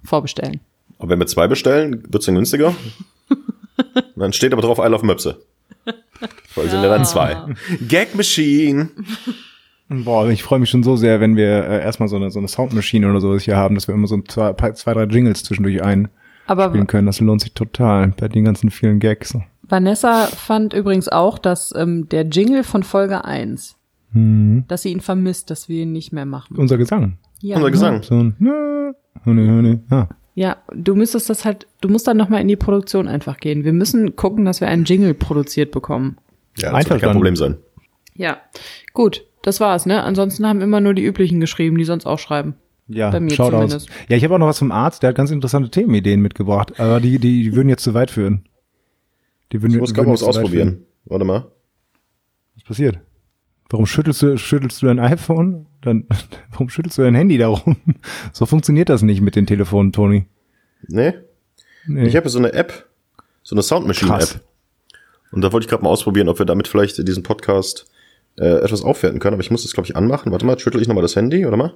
[0.04, 0.60] vorbestellen.
[0.98, 2.74] Und wenn wir zwei bestellen, wird's dann günstiger.
[4.16, 5.42] Dann steht aber drauf I love Möpse.
[6.54, 7.36] Weil sind ja dann zwei.
[7.88, 8.90] Gag Machine.
[9.88, 12.48] Boah, ich freue mich schon so sehr, wenn wir äh, erstmal so eine, so eine
[12.48, 15.82] Soundmaschine oder sowas hier haben, dass wir immer so ein zwei, zwei drei Jingles zwischendurch
[15.82, 16.10] einspielen
[16.46, 17.06] Aber können.
[17.06, 19.36] Das lohnt sich total bei den ganzen vielen Gags.
[19.62, 23.76] Vanessa fand übrigens auch, dass ähm, der Jingle von Folge 1,
[24.68, 26.56] dass sie ihn vermisst, dass wir ihn nicht mehr machen.
[26.56, 27.18] Unser Gesang.
[27.40, 28.02] Ja, Unser Gesang.
[28.02, 30.58] So ein, ne, Hörne, Hörne, ja.
[30.72, 33.64] Du müsstest das halt, du musst dann nochmal in die Produktion einfach gehen.
[33.64, 36.18] Wir müssen gucken, dass wir einen Jingle produziert bekommen.
[36.58, 37.12] Ja, das wird kein.
[37.12, 37.56] Problem sein.
[38.14, 38.38] Ja,
[38.94, 40.02] gut, das war's, ne?
[40.04, 42.54] Ansonsten haben immer nur die üblichen geschrieben, die sonst auch schreiben.
[42.88, 43.52] Ja, Bei mir Shoutouts.
[43.72, 43.88] zumindest.
[44.08, 47.00] Ja, ich habe auch noch was vom Arzt, der hat ganz interessante Themenideen mitgebracht, aber
[47.00, 48.44] die, die, die würden jetzt zu weit führen.
[49.52, 50.68] Die würden, Ich muss würden gerade mal was jetzt zu weit ausprobieren.
[50.68, 50.84] führen.
[51.06, 51.46] Warte mal.
[52.54, 52.98] Was passiert?
[53.68, 55.66] Warum schüttelst du, schüttelst du dein iPhone?
[55.82, 56.06] Dann,
[56.52, 57.76] warum schüttelst du dein Handy darum?
[58.32, 60.26] So funktioniert das nicht mit den Telefonen, Toni.
[60.88, 61.14] Nee?
[61.86, 62.06] Nee.
[62.06, 62.86] Ich habe so eine App,
[63.42, 64.18] so eine Soundmachine-App.
[64.18, 64.40] Krass.
[65.32, 67.90] Und da wollte ich gerade mal ausprobieren, ob wir damit vielleicht diesen Podcast
[68.38, 69.34] äh, etwas aufwerten können.
[69.34, 70.32] Aber ich muss das, glaube ich, anmachen.
[70.32, 71.74] Warte mal, schüttel ich nochmal das Handy, oder mal?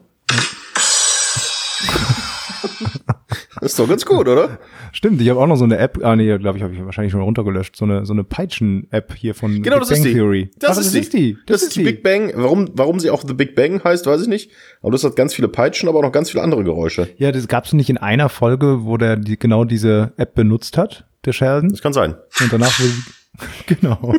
[3.60, 4.58] Ist doch ganz gut, oder?
[4.92, 7.12] Stimmt, ich habe auch noch so eine App, ah nee, glaube ich, habe ich wahrscheinlich
[7.12, 10.12] schon runtergelöscht, so eine, so eine Peitschen-App hier von Genau, Big das Bang ist die.
[10.14, 10.50] Theory.
[10.58, 11.36] Das, Ach, ist, die.
[11.46, 12.32] Das, ist die Big Bang.
[12.34, 14.50] Warum, warum sie auch The Big Bang heißt, weiß ich nicht.
[14.82, 17.08] Aber das hat ganz viele Peitschen, aber auch noch ganz viele andere Geräusche.
[17.16, 21.06] Ja, das gab's nicht in einer Folge, wo der die, genau diese App benutzt hat,
[21.24, 21.70] der Sheldon.
[21.70, 22.14] Das kann sein.
[22.40, 22.92] Und danach wurde
[23.66, 24.14] genau.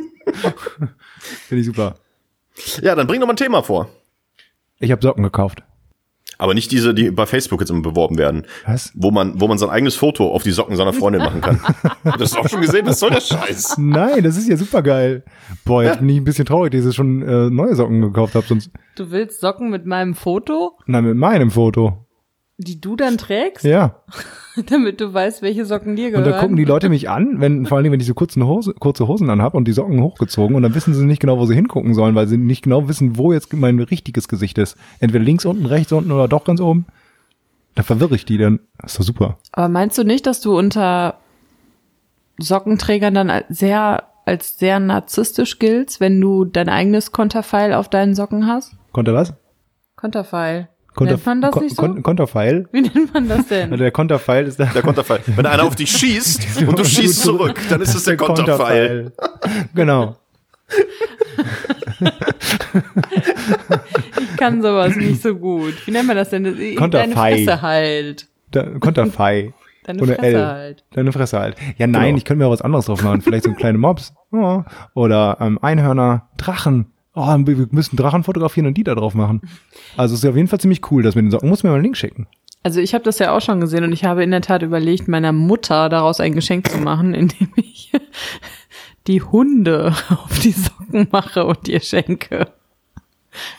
[1.47, 1.95] Finde ich super.
[2.81, 3.89] Ja, dann bring doch mal ein Thema vor.
[4.79, 5.63] Ich habe Socken gekauft.
[6.41, 8.47] Aber nicht diese, die bei Facebook jetzt immer beworben werden.
[8.65, 8.91] Was?
[8.95, 11.61] Wo man, wo man sein eigenes Foto auf die Socken seiner Freundin machen kann.
[12.03, 12.87] Hast du das auch schon gesehen?
[12.87, 13.77] Was soll der Scheiß?
[13.77, 15.23] Nein, das ist ja super geil.
[15.65, 18.47] Boah, jetzt bin ich ein bisschen traurig, dass ich schon äh, neue Socken gekauft habe,
[18.47, 22.07] sonst Du willst Socken mit meinem Foto, nein, mit meinem Foto.
[22.57, 24.01] die du dann trägst, Ja.
[24.67, 26.31] damit du weißt, welche Socken dir Und gehören?
[26.31, 28.73] da gucken die Leute mich an, wenn vor allen Dingen, wenn ich so kurze, Hose,
[28.73, 31.55] kurze Hosen anhab und die Socken hochgezogen und dann wissen sie nicht genau, wo sie
[31.55, 34.77] hingucken sollen, weil sie nicht genau wissen, wo jetzt mein richtiges Gesicht ist.
[34.99, 36.85] Entweder links unten, rechts unten oder doch ganz oben.
[37.75, 38.59] Da verwirre ich die dann.
[38.79, 39.37] Das ist doch super.
[39.53, 41.15] Aber meinst du nicht, dass du unter
[42.37, 48.15] Sockenträgern dann als sehr, als sehr narzisstisch giltst, wenn du dein eigenes Konterfeil auf deinen
[48.15, 48.73] Socken hast?
[48.91, 49.33] Konter was?
[49.95, 50.67] Konterfeil.
[50.93, 51.81] Konter, Nennt man das Kon- nicht so?
[51.81, 52.67] Kon- Konterpfeil?
[52.73, 53.71] Wie nennt man das denn?
[53.71, 55.19] Also der Konterpfeil ist der, Der Konterfei.
[55.25, 59.11] Wenn einer auf dich schießt und du schießt zurück, dann ist es der Konterpfeil.
[59.15, 59.67] Konterpfeil.
[59.73, 60.17] Genau.
[64.19, 65.73] Ich kann sowas nicht so gut.
[65.85, 66.43] Wie nennt man das denn?
[66.43, 67.35] Deine Konterfei.
[67.45, 68.27] Fresse halt.
[68.53, 69.53] Der Konterfei.
[69.83, 70.45] Deine Oder Fresse L.
[70.45, 70.83] halt.
[70.91, 71.55] Deine Fresse halt.
[71.77, 72.17] Ja, nein, Genau.
[72.17, 73.21] ich könnte mir auch was anderes drauf machen.
[73.21, 74.13] Vielleicht so ein kleine Mobs.
[74.31, 74.65] Ja.
[74.93, 76.91] Oder ähm, Einhörner, Drachen.
[77.13, 79.41] Oh, wir müssen Drachen fotografieren und die da drauf machen.
[79.97, 81.49] Also es ist auf jeden Fall ziemlich cool, dass wir den Socken.
[81.49, 82.27] Muss mir mal einen Link schicken.
[82.63, 85.07] Also ich habe das ja auch schon gesehen und ich habe in der Tat überlegt,
[85.07, 87.91] meiner Mutter daraus ein Geschenk zu machen, indem ich
[89.07, 92.47] die Hunde auf die Socken mache und ihr schenke.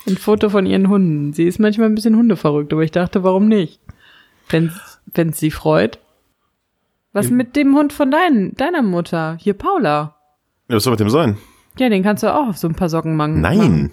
[0.06, 1.32] Ein Foto von ihren Hunden.
[1.32, 3.80] Sie ist manchmal ein bisschen hundeverrückt, aber ich dachte, warum nicht?
[4.48, 4.70] Wenn
[5.14, 5.98] es sie freut.
[7.14, 9.36] Was mit dem Hund von dein, deiner Mutter?
[9.38, 10.16] Hier, Paula.
[10.68, 11.36] Ja, was soll mit dem sein?
[11.78, 13.40] Ja, den kannst du auch auf so ein paar Socken machen.
[13.40, 13.92] Nein.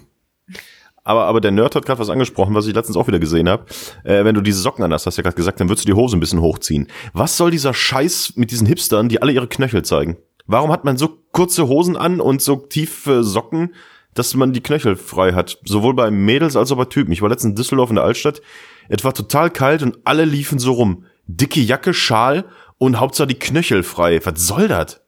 [1.02, 3.64] Aber, aber der Nerd hat gerade was angesprochen, was ich letztens auch wieder gesehen habe.
[4.04, 5.92] Äh, wenn du diese Socken an hast, hast du ja gerade gesagt, dann würdest du
[5.92, 6.88] die Hose ein bisschen hochziehen.
[7.14, 10.18] Was soll dieser Scheiß mit diesen Hipstern, die alle ihre Knöchel zeigen?
[10.46, 13.74] Warum hat man so kurze Hosen an und so tiefe Socken,
[14.14, 15.58] dass man die Knöchel frei hat?
[15.64, 17.12] Sowohl bei Mädels als auch bei Typen.
[17.12, 18.42] Ich war letztens in Düsseldorf in der Altstadt.
[18.88, 21.04] Es war total kalt und alle liefen so rum.
[21.26, 22.44] Dicke Jacke, Schal
[22.76, 24.20] und Hauptsache die Knöchel frei.
[24.24, 25.00] Was soll das?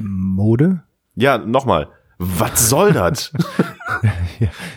[0.00, 0.82] Mode?
[1.14, 1.88] Ja, nochmal.
[2.22, 3.32] Was soll das?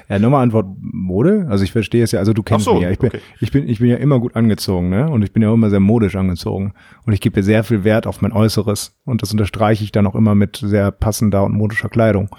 [0.09, 1.47] Ja, nochmal Antwort Mode.
[1.49, 2.91] Also ich verstehe es ja, also du kennst so, mich ja.
[2.91, 3.21] Ich bin, okay.
[3.39, 5.09] ich bin, ich bin ja immer gut angezogen, ne?
[5.09, 6.73] Und ich bin ja auch immer sehr modisch angezogen.
[7.05, 8.97] Und ich gebe sehr viel Wert auf mein Äußeres.
[9.05, 12.29] Und das unterstreiche ich dann auch immer mit sehr passender und modischer Kleidung.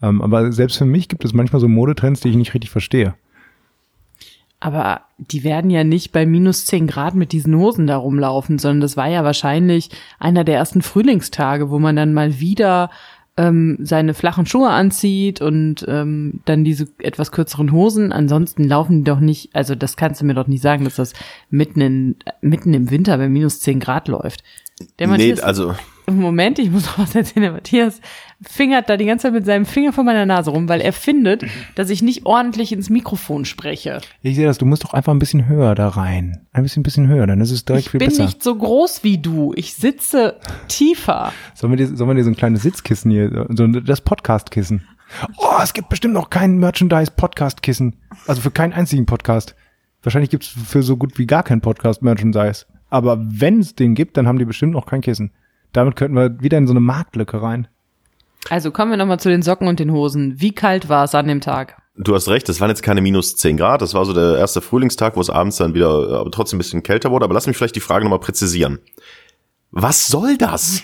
[0.00, 3.14] Ähm, aber selbst für mich gibt es manchmal so Modetrends, die ich nicht richtig verstehe.
[4.60, 8.80] Aber die werden ja nicht bei minus 10 Grad mit diesen Hosen da rumlaufen, sondern
[8.80, 12.90] das war ja wahrscheinlich einer der ersten Frühlingstage, wo man dann mal wieder
[13.38, 18.12] ähm, seine flachen Schuhe anzieht und ähm, dann diese etwas kürzeren Hosen.
[18.12, 21.12] Ansonsten laufen die doch nicht, also das kannst du mir doch nicht sagen, dass das
[21.48, 24.42] mitten, in, mitten im Winter bei minus 10 Grad läuft.
[24.98, 25.74] Der nee, Matthias, also
[26.16, 27.42] Moment, ich muss noch was erzählen.
[27.42, 28.00] Der Matthias
[28.40, 31.44] fingert da die ganze Zeit mit seinem Finger vor meiner Nase rum, weil er findet,
[31.74, 34.00] dass ich nicht ordentlich ins Mikrofon spreche.
[34.22, 36.46] Ich sehe das, du musst doch einfach ein bisschen höher da rein.
[36.52, 38.24] Ein bisschen, bisschen höher, dann ist es direkt Ich viel bin besser.
[38.24, 39.52] nicht so groß wie du.
[39.56, 40.36] Ich sitze
[40.68, 41.32] tiefer.
[41.54, 44.84] Sollen wir, dir, sollen wir dir so ein kleines Sitzkissen hier, so das Podcast-Kissen?
[45.38, 47.96] Oh, es gibt bestimmt noch kein Merchandise-Podcast-Kissen.
[48.26, 49.54] Also für keinen einzigen Podcast.
[50.02, 52.66] Wahrscheinlich gibt es für so gut wie gar kein Podcast-Merchandise.
[52.90, 55.32] Aber wenn es den gibt, dann haben die bestimmt noch kein Kissen.
[55.72, 57.68] Damit könnten wir wieder in so eine Marktlücke rein.
[58.50, 60.40] Also kommen wir nochmal zu den Socken und den Hosen.
[60.40, 61.76] Wie kalt war es an dem Tag?
[61.96, 64.60] Du hast recht, das waren jetzt keine minus 10 Grad, das war so der erste
[64.60, 67.24] Frühlingstag, wo es abends dann wieder, äh, aber trotzdem ein bisschen kälter wurde.
[67.24, 68.78] Aber lass mich vielleicht die Frage nochmal präzisieren.
[69.70, 70.82] Was soll das?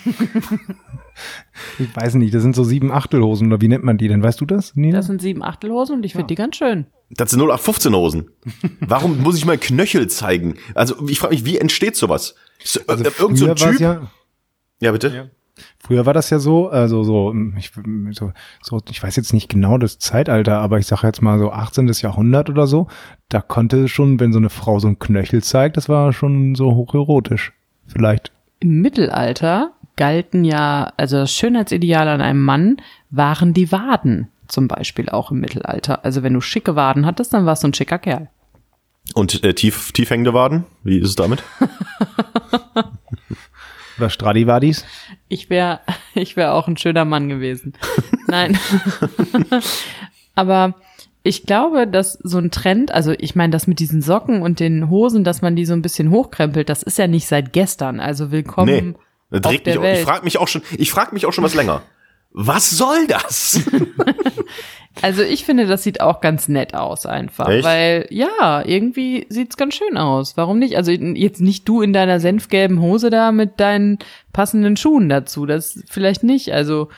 [1.79, 4.21] Ich weiß nicht, das sind so sieben Achtelhosen oder wie nennt man die denn?
[4.21, 4.97] Weißt du das, Nina?
[4.97, 6.87] Das sind sieben Achtelhosen und ich finde die ganz schön.
[7.09, 8.31] Das sind 0815 Hosen.
[8.81, 10.55] Warum muss ich meinen Knöchel zeigen?
[10.73, 12.35] Also ich frage mich, wie entsteht sowas?
[12.61, 13.79] Ist, äh, irgend so ein Typ?
[13.79, 14.11] ja,
[14.79, 15.31] Ja, bitte?
[15.79, 17.71] Früher war das ja so, also so, ich,
[18.11, 21.51] so, so, ich weiß jetzt nicht genau das Zeitalter, aber ich sage jetzt mal so
[21.51, 21.87] 18.
[21.87, 22.87] Jahrhundert oder so,
[23.29, 26.75] da konnte schon, wenn so eine Frau so einen Knöchel zeigt, das war schon so
[26.75, 27.53] hocherotisch.
[27.87, 28.31] Vielleicht.
[28.59, 32.77] Im Mittelalter galten ja, also das Schönheitsideal an einem Mann
[33.09, 34.29] waren die Waden.
[34.47, 36.03] Zum Beispiel auch im Mittelalter.
[36.03, 38.29] Also wenn du schicke Waden hattest, dann warst du ein schicker Kerl.
[39.13, 40.65] Und äh, tief, tief hängende Waden?
[40.83, 41.43] Wie ist es damit?
[43.97, 44.85] Oder Stradivadis.
[45.27, 45.79] Ich wäre
[46.15, 47.73] ich wär auch ein schöner Mann gewesen.
[48.27, 48.57] Nein.
[50.35, 50.75] Aber
[51.23, 54.89] ich glaube, dass so ein Trend, also ich meine, das mit diesen Socken und den
[54.89, 57.99] Hosen, dass man die so ein bisschen hochkrempelt, das ist ja nicht seit gestern.
[57.99, 58.95] Also willkommen
[59.31, 60.05] Das auf der mich auch, ich Welt.
[60.07, 61.81] frage mich auch schon, ich frage mich auch schon was länger.
[62.31, 63.61] Was soll das?
[65.01, 67.65] Also ich finde, das sieht auch ganz nett aus einfach, Echt?
[67.65, 70.37] weil ja, irgendwie sieht's ganz schön aus.
[70.37, 70.77] Warum nicht?
[70.77, 73.99] Also jetzt nicht du in deiner senfgelben Hose da mit deinen
[74.33, 76.53] passenden Schuhen dazu, das vielleicht nicht.
[76.53, 76.89] Also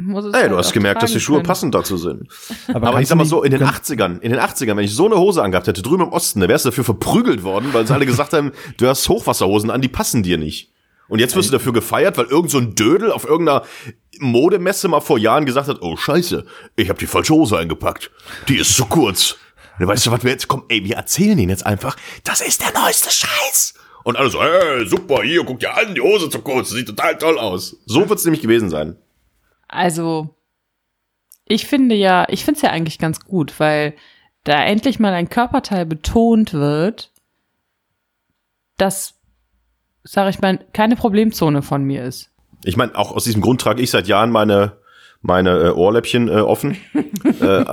[0.00, 1.46] muss es Ey, halt du hast gemerkt, dass die Schuhe können.
[1.48, 2.28] passend dazu sind.
[2.68, 4.94] Aber, kannst ich sag mal so, in den nicht- 80ern, in den 80ern, wenn ich
[4.94, 7.84] so eine Hose angehabt hätte, drüben im Osten, da wärst du dafür verprügelt worden, weil
[7.84, 10.70] sie alle gesagt haben, du hast Hochwasserhosen an, die passen dir nicht.
[11.08, 13.64] Und jetzt wirst du dafür gefeiert, weil irgend so ein Dödel auf irgendeiner
[14.20, 16.44] Modemesse mal vor Jahren gesagt hat, oh scheiße,
[16.76, 18.10] ich habe die falsche Hose eingepackt.
[18.48, 19.36] Die ist zu kurz.
[19.78, 20.64] Und weißt du, was wir jetzt kommen?
[20.68, 23.74] Ey, wir erzählen ihnen jetzt einfach, das ist der neueste Scheiß.
[24.04, 27.16] Und alle so, ey, super, hier, guck dir an, die Hose zu kurz, sieht total
[27.16, 27.76] toll aus.
[27.86, 28.96] So wird's nämlich gewesen sein.
[29.68, 30.34] Also
[31.44, 33.94] ich finde ja, ich finde es ja eigentlich ganz gut, weil
[34.44, 37.12] da endlich mal ein Körperteil betont wird,
[38.76, 39.17] das,
[40.10, 42.30] sag ich mal, keine Problemzone von mir ist.
[42.64, 44.72] Ich meine, auch aus diesem Grund trage ich seit Jahren meine
[45.20, 46.76] meine äh, Ohrläppchen äh, offen.
[47.40, 47.64] äh,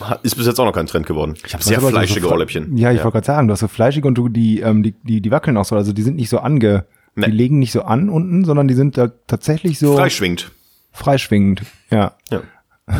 [0.00, 1.34] hat- ist bis jetzt auch noch kein Trend geworden.
[1.46, 2.76] Ich habe sehr fleischige so, Ohrläppchen.
[2.78, 5.20] Ja, ich wollte gerade sagen, du hast so fleischige und du, die, ähm, die, die,
[5.20, 7.26] die wackeln auch so, also die sind nicht so ange, Nee.
[7.26, 10.50] die legen nicht so an unten, sondern die sind da tatsächlich so Freischwingt.
[10.92, 11.62] freischwingend.
[11.90, 12.12] Ja.
[12.30, 12.40] Ja.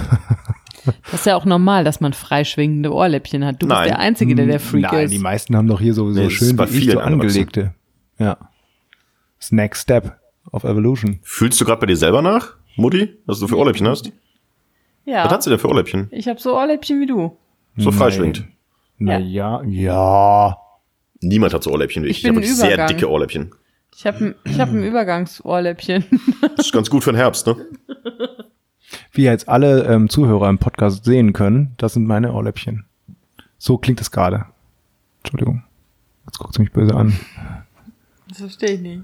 [1.10, 3.62] Das ist ja auch normal, dass man freischwingende Ohrläppchen hat.
[3.62, 3.84] Du Nein.
[3.84, 5.10] bist der Einzige, der der Freak Nein, ist.
[5.12, 7.72] die meisten haben doch hier so, so Nee, schön wie ich, so angelegte.
[8.18, 8.36] Ja.
[9.44, 10.18] Das Next Step
[10.52, 11.18] of Evolution.
[11.22, 14.06] Fühlst du gerade bei dir selber nach, Mutti, was du für Ohrläppchen hast?
[14.06, 16.08] Was hat ja, sie denn für Ohrläppchen?
[16.12, 17.36] ich habe so Ohrläppchen wie du.
[17.76, 17.98] So Nein.
[17.98, 18.44] freischwingt.
[18.96, 20.56] Na ja, ja.
[21.20, 22.24] Niemand hat so Ohrläppchen wie ich.
[22.24, 23.54] Ich Ich, habe sehr dicke Ohrläppchen.
[23.94, 26.06] Ich habe ein, ich hab ein Übergangsohrläppchen.
[26.56, 27.66] Das ist ganz gut für den Herbst, ne?
[29.12, 32.86] Wie jetzt alle ähm, Zuhörer im Podcast sehen können, das sind meine Ohrläppchen.
[33.58, 34.46] So klingt es gerade.
[35.18, 35.64] Entschuldigung.
[36.24, 37.20] Jetzt guckt sie mich böse an.
[38.26, 39.02] Das verstehe ich nicht.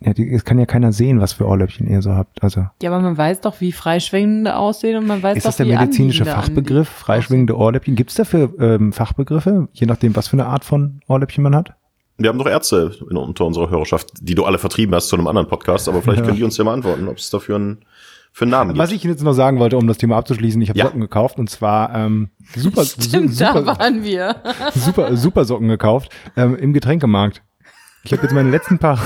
[0.00, 2.42] Ja, die, es kann ja keiner sehen, was für Ohrläppchen ihr so habt.
[2.42, 5.56] Also Ja, aber man weiß doch, wie freischwingende aussehen und man weiß ist doch, das
[5.56, 7.94] der wie medizinische Fachbegriff, freischwingende Ohrläppchen?
[7.96, 11.72] Gibt es dafür ähm, Fachbegriffe, je nachdem, was für eine Art von Ohrläppchen man hat?
[12.18, 15.26] Wir haben doch Ärzte in, unter unserer Hörerschaft, die du alle vertrieben hast zu einem
[15.26, 16.24] anderen Podcast, aber vielleicht Ja.
[16.26, 17.78] können die uns ja mal antworten, ob es dafür einen,
[18.32, 19.02] für einen Namen Was gibt.
[19.04, 20.84] ich jetzt noch sagen wollte, um das Thema abzuschließen, ich habe Ja.
[20.86, 24.36] Socken gekauft und zwar ähm, super, su Stimmt, da super, waren wir.
[24.74, 27.42] super, super Socken gekauft ähm, im Getränkemarkt.
[28.04, 28.98] Ich habe jetzt meine letzten paar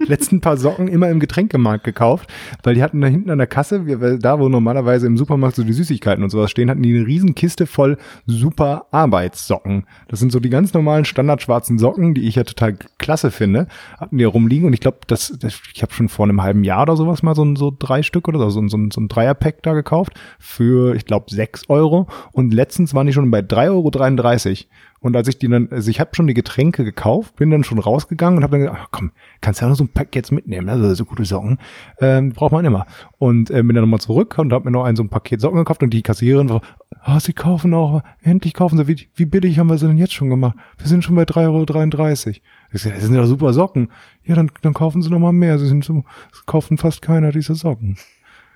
[0.06, 4.18] letzten paar Socken immer im Getränkemarkt gekauft, weil die hatten da hinten an der Kasse,
[4.20, 7.34] da wo normalerweise im Supermarkt so die Süßigkeiten und sowas stehen, hatten die eine riesen
[7.34, 9.84] Kiste voll super Arbeitssocken.
[10.08, 13.66] Das sind so die ganz normalen standardschwarzen Socken, die ich ja total klasse finde,
[13.98, 16.82] hatten die rumliegen und ich glaube, das, das ich habe schon vor einem halben Jahr
[16.82, 19.62] oder sowas mal so, ein- so drei Stück oder so, so, so, so ein Dreierpack
[19.62, 24.68] da gekauft für, ich glaube, sechs Euro und letztens waren die schon bei 3,33 Euro.
[25.02, 27.80] Und als ich die dann, also ich habe schon die Getränke gekauft, bin dann schon
[27.80, 29.10] rausgegangen und habe dann gesagt, ach komm,
[29.40, 31.58] kannst ja noch so ein Pack jetzt mitnehmen, also so gute Socken,
[32.00, 32.86] ähm, braucht man immer.
[33.18, 35.58] Und äh, bin dann nochmal zurück und habe mir noch ein so ein Paket Socken
[35.58, 36.62] gekauft und die Kassiererin war,
[37.00, 40.12] ah, sie kaufen auch, endlich kaufen sie, wie, wie billig haben wir sie denn jetzt
[40.12, 40.56] schon gemacht?
[40.78, 42.36] Wir sind schon bei 3,33 Euro.
[42.72, 43.88] Ich sag, das sind ja super Socken.
[44.24, 45.58] Ja, dann, dann kaufen sie noch mal mehr.
[45.58, 46.04] Sie sind so,
[46.46, 47.96] kaufen fast keiner diese Socken.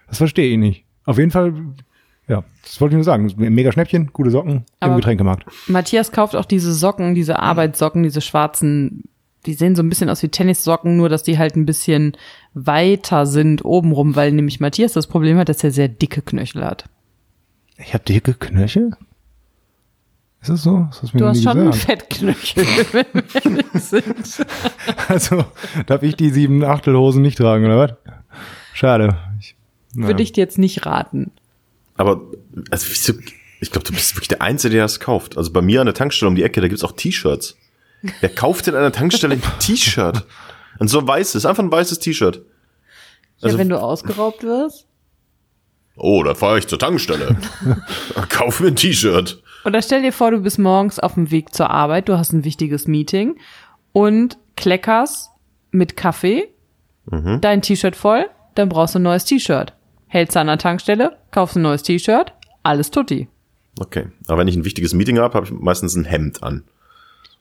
[0.06, 0.84] Das verstehe ich nicht.
[1.04, 1.54] Auf jeden Fall,
[2.28, 3.32] ja, das wollte ich nur sagen.
[3.36, 5.44] Mega Schnäppchen, gute Socken Aber- im Getränkemarkt.
[5.68, 9.04] Matthias kauft auch diese Socken, diese Arbeitssocken, diese schwarzen,
[9.46, 12.16] die sehen so ein bisschen aus wie Tennissocken, nur dass die halt ein bisschen
[12.54, 16.86] weiter sind obenrum, weil nämlich Matthias das Problem hat, dass er sehr dicke Knöchel hat.
[17.78, 18.96] Ich habe dicke Knöchel?
[20.40, 20.86] Ist das so?
[20.90, 21.72] Das hast du Du hast schon.
[21.72, 24.46] Fettknöchel, wenn wir ehrlich sind.
[25.08, 25.44] Also,
[25.86, 28.14] darf ich die sieben Achtelhosen nicht tragen, oder was?
[28.72, 29.16] Schade.
[29.40, 29.56] Ich,
[29.94, 30.08] naja.
[30.08, 31.30] Würde ich dir jetzt nicht raten.
[31.96, 32.20] Aber,
[32.70, 33.14] also wieso,
[33.60, 35.36] ich glaube, du bist wirklich der Einzige, der das kauft.
[35.36, 37.56] Also bei mir an der Tankstelle um die Ecke, da gibt's auch T-Shirts.
[38.20, 40.24] Wer kauft denn an der Tankstelle ein T-Shirt?
[40.78, 42.42] Und so ein weißes, einfach ein weißes T-Shirt.
[43.40, 44.86] Also- ja, wenn du ausgeraubt wirst.
[45.98, 47.36] Oh, da fahre ich zur Tankstelle.
[48.28, 49.42] Kauf mir ein T-Shirt.
[49.64, 52.44] Oder stell dir vor, du bist morgens auf dem Weg zur Arbeit, du hast ein
[52.44, 53.38] wichtiges Meeting
[53.92, 55.30] und kleckerst
[55.70, 56.48] mit Kaffee
[57.40, 59.72] dein T-Shirt voll, dann brauchst du ein neues T-Shirt.
[60.08, 63.28] Hältst du an der Tankstelle, kaufst ein neues T-Shirt, alles tutti.
[63.78, 64.06] Okay.
[64.26, 66.64] Aber wenn ich ein wichtiges Meeting habe, habe ich meistens ein Hemd an.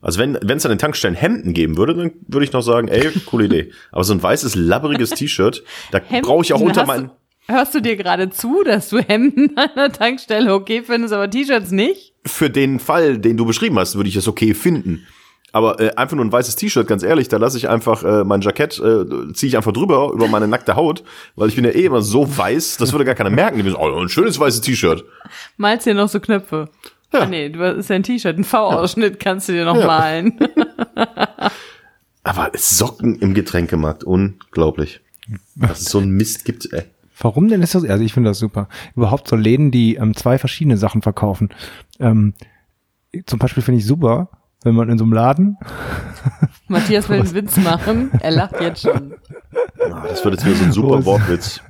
[0.02, 2.88] Also wenn wenn es an den Tankstellen Hemden geben würde, dann würde ich noch sagen,
[2.88, 3.72] ey, coole Idee.
[3.92, 7.12] Aber so ein weißes, labberiges T-Shirt, da brauche ich auch unter meinen...
[7.48, 11.72] Hörst du dir gerade zu, dass du Hemden an der Tankstelle okay findest, aber T-Shirts
[11.72, 12.14] nicht?
[12.26, 15.06] Für den Fall, den du beschrieben hast, würde ich es okay finden.
[15.56, 18.42] Aber äh, einfach nur ein weißes T-Shirt, ganz ehrlich, da lasse ich einfach äh, mein
[18.42, 21.02] Jackett, äh, ziehe ich einfach drüber über meine nackte Haut,
[21.38, 23.58] weil ich bin ja eh immer so weiß, das würde gar keiner merken.
[23.58, 25.06] Die wissen, Oh, ein schönes weißes T-Shirt.
[25.56, 26.68] Malst dir noch so Knöpfe.
[27.14, 27.22] Ja.
[27.22, 30.38] Ah, nee, du das ist ja ein T-Shirt, ein V-Ausschnitt kannst du dir noch malen.
[32.26, 35.00] Aber Socken im Getränkemarkt, unglaublich.
[35.56, 36.84] Dass es so ein Mist gibt, ey.
[37.18, 37.86] Warum denn ist das?
[37.86, 38.68] Also ich finde das super.
[38.94, 41.48] Überhaupt so Läden, die ähm, zwei verschiedene Sachen verkaufen.
[42.02, 42.34] Ähm,
[43.26, 44.28] zum Beispiel finde ich super,
[44.66, 45.58] wenn man in so einem Laden,
[46.68, 49.14] Matthias will einen Witz machen, er lacht jetzt schon.
[49.92, 51.06] Ah, das wird jetzt wieder so ein super Was?
[51.06, 51.62] Wortwitz.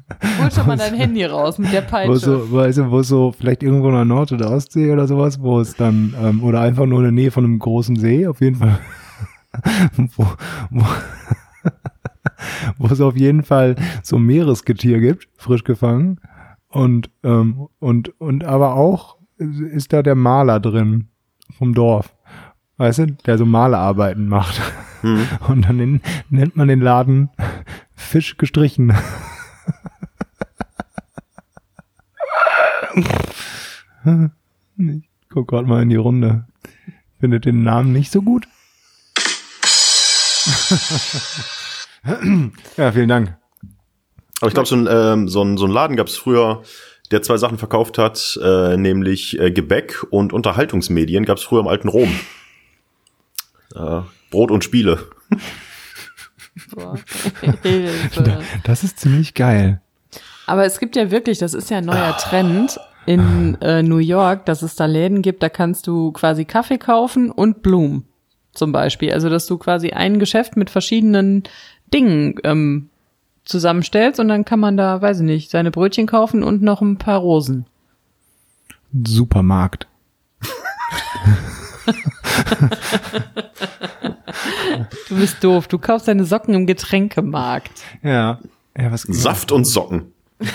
[0.41, 2.19] Hol schon mal dein Handy raus mit der wo Peitsche.
[2.19, 5.60] so, weißt du, wo so vielleicht irgendwo in der Nord- oder Ostsee oder sowas, wo
[5.60, 8.55] es dann, ähm, oder einfach nur in der Nähe von einem großen See, auf jeden
[8.55, 8.79] Fall,
[10.15, 10.25] wo,
[10.69, 10.86] wo,
[12.77, 16.19] wo es auf jeden Fall so Meeresgetier gibt, frisch gefangen.
[16.69, 21.10] Und, ähm, und, und aber auch ist da der Maler drin
[21.58, 22.14] vom Dorf.
[22.78, 24.62] Weißt du, der so Malerarbeiten macht.
[25.48, 27.30] Und dann nen- nennt man den Laden
[27.96, 28.94] Fisch gestrichen.
[34.78, 36.46] Ich guck gerade mal in die Runde.
[37.20, 38.48] Findet den Namen nicht so gut?
[42.78, 43.38] ja, vielen Dank.
[44.42, 46.62] Aber ich glaube, so ein, ähm, so ein, so ein Laden gab es früher,
[47.12, 51.68] der zwei Sachen verkauft hat, äh, nämlich äh, Gebäck und Unterhaltungsmedien gab es früher im
[51.68, 52.14] alten Rom.
[53.76, 55.00] Äh, Brot und Spiele.
[56.74, 56.98] Boah.
[58.64, 59.82] Das ist ziemlich geil.
[60.48, 64.46] Aber es gibt ja wirklich, das ist ja ein neuer Trend in äh, New York,
[64.46, 68.06] dass es da Läden gibt, da kannst du quasi Kaffee kaufen und Blumen
[68.54, 69.14] zum Beispiel.
[69.14, 71.44] Also dass du quasi ein Geschäft mit verschiedenen
[71.94, 72.90] Dingen ähm,
[73.44, 76.98] zusammenstellst und dann kann man da, weiß ich nicht, seine Brötchen kaufen und noch ein
[76.98, 77.66] paar Rosen.
[79.06, 79.88] Supermarkt.
[85.10, 87.71] Du bist doof, du kaufst deine Socken im Getränkemarkt.
[88.04, 88.40] Ja.
[88.77, 90.12] Ja, was Saft und Socken.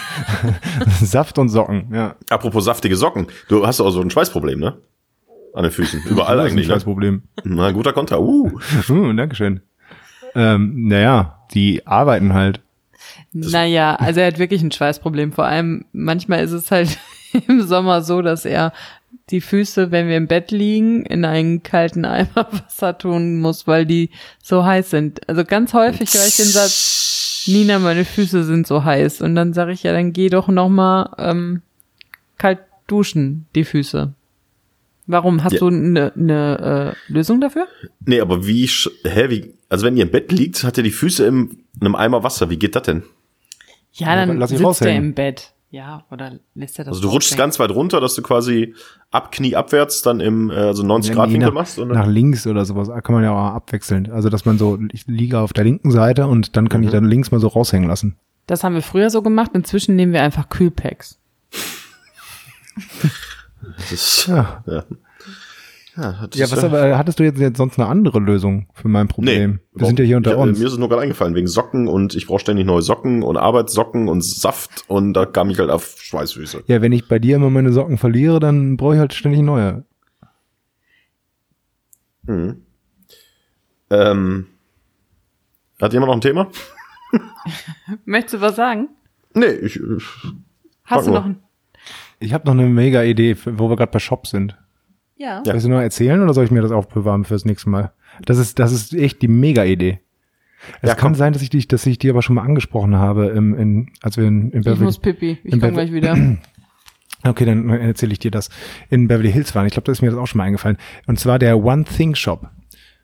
[1.02, 2.16] Saft und Socken, ja.
[2.28, 3.28] Apropos saftige Socken.
[3.48, 4.76] Du hast auch so ein Schweißproblem, ne?
[5.54, 6.02] An den Füßen.
[6.08, 6.70] Überall das ist eigentlich.
[6.70, 6.84] ein Ne?
[6.84, 7.22] Problem.
[7.44, 8.20] Na, guter Konter.
[8.20, 8.50] Uh.
[8.88, 9.60] Uh, Dankeschön.
[10.34, 12.60] ähm, naja, die arbeiten halt.
[13.32, 15.32] Naja, also er hat wirklich ein Schweißproblem.
[15.32, 16.98] Vor allem, manchmal ist es halt
[17.48, 18.72] im Sommer so, dass er
[19.30, 23.86] die Füße, wenn wir im Bett liegen, in einen kalten Eimer Wasser tun muss, weil
[23.86, 24.10] die
[24.42, 25.28] so heiß sind.
[25.28, 29.20] Also ganz häufig höre ich den Satz, Nina, meine Füße sind so heiß.
[29.22, 31.62] Und dann sage ich, ja, dann geh doch noch mal ähm,
[32.38, 34.12] kalt duschen, die Füße.
[35.06, 35.42] Warum?
[35.42, 35.58] Hast Ja.
[35.60, 37.66] du eine ne, äh, Lösung dafür?
[38.04, 40.90] Nee, aber wie, sch- hä, wie, also wenn ihr im Bett liegt, hat ihr die
[40.90, 42.48] Füße im, in einem Eimer Wasser.
[42.50, 43.02] Wie geht das denn?
[43.94, 45.52] Ja, dann lass ich sitzt er im Bett.
[45.72, 48.74] Ja, oder lässt er das Also du rutschst ganz weit runter, dass du quasi
[49.12, 51.78] ab Knie abwärts dann im, äh, also 90 Grad Winkel machst.
[51.78, 54.10] Und nach links oder sowas kann man ja auch abwechseln.
[54.10, 57.04] Also dass man so, ich liege auf der linken Seite und dann kann ich dann
[57.04, 58.16] links mal so raushängen lassen.
[58.46, 59.52] Das haben wir früher so gemacht.
[59.54, 61.20] Inzwischen nehmen wir einfach Kühlpacks.
[63.76, 64.64] das ist, Ja.
[64.66, 64.84] ja.
[66.00, 69.60] Ja, Ja, was aber, hattest du jetzt, jetzt sonst eine andere Lösung für mein Problem?
[69.74, 70.58] wir sind ja hier unter ich, uns.
[70.58, 73.36] Mir ist es nur gerade eingefallen, wegen Socken und ich brauche ständig neue Socken und
[73.36, 76.62] Arbeitssocken und Saft und da kam ich halt auf Schweißfüße.
[76.68, 79.84] Ja, wenn ich bei dir immer meine Socken verliere, dann brauche ich halt ständig neue.
[82.22, 82.62] Mhm.
[83.90, 84.46] Ähm,
[85.80, 86.48] hat jemand noch ein Thema?
[88.04, 88.88] Möchtest du was sagen?
[89.34, 90.04] Nee, ich, ich
[90.84, 91.40] Hast du noch ein...
[92.20, 94.56] Ich habe noch eine mega Idee, für- wo wir gerade bei Shop sind.
[95.20, 95.42] Ja.
[95.44, 95.52] Ja.
[95.52, 97.92] Willst du noch erzählen oder soll ich mir das aufbewahren fürs nächste Mal?
[98.24, 100.00] Das ist, das ist echt die mega Idee.
[100.82, 101.14] Es Ja, kann komm.
[101.14, 104.16] sein, dass ich dich, dass ich die aber schon mal angesprochen habe, im, in, als
[104.16, 105.38] wir in, in Ich Beverly, muss pipi.
[105.44, 106.16] Ich komme gleich wieder.
[107.22, 108.48] Okay, dann erzähle ich dir das.
[108.88, 109.66] In Beverly Hills waren.
[109.66, 110.78] Ich glaube, da ist mir das auch schon mal eingefallen.
[111.06, 112.48] Und zwar der One Thing Shop.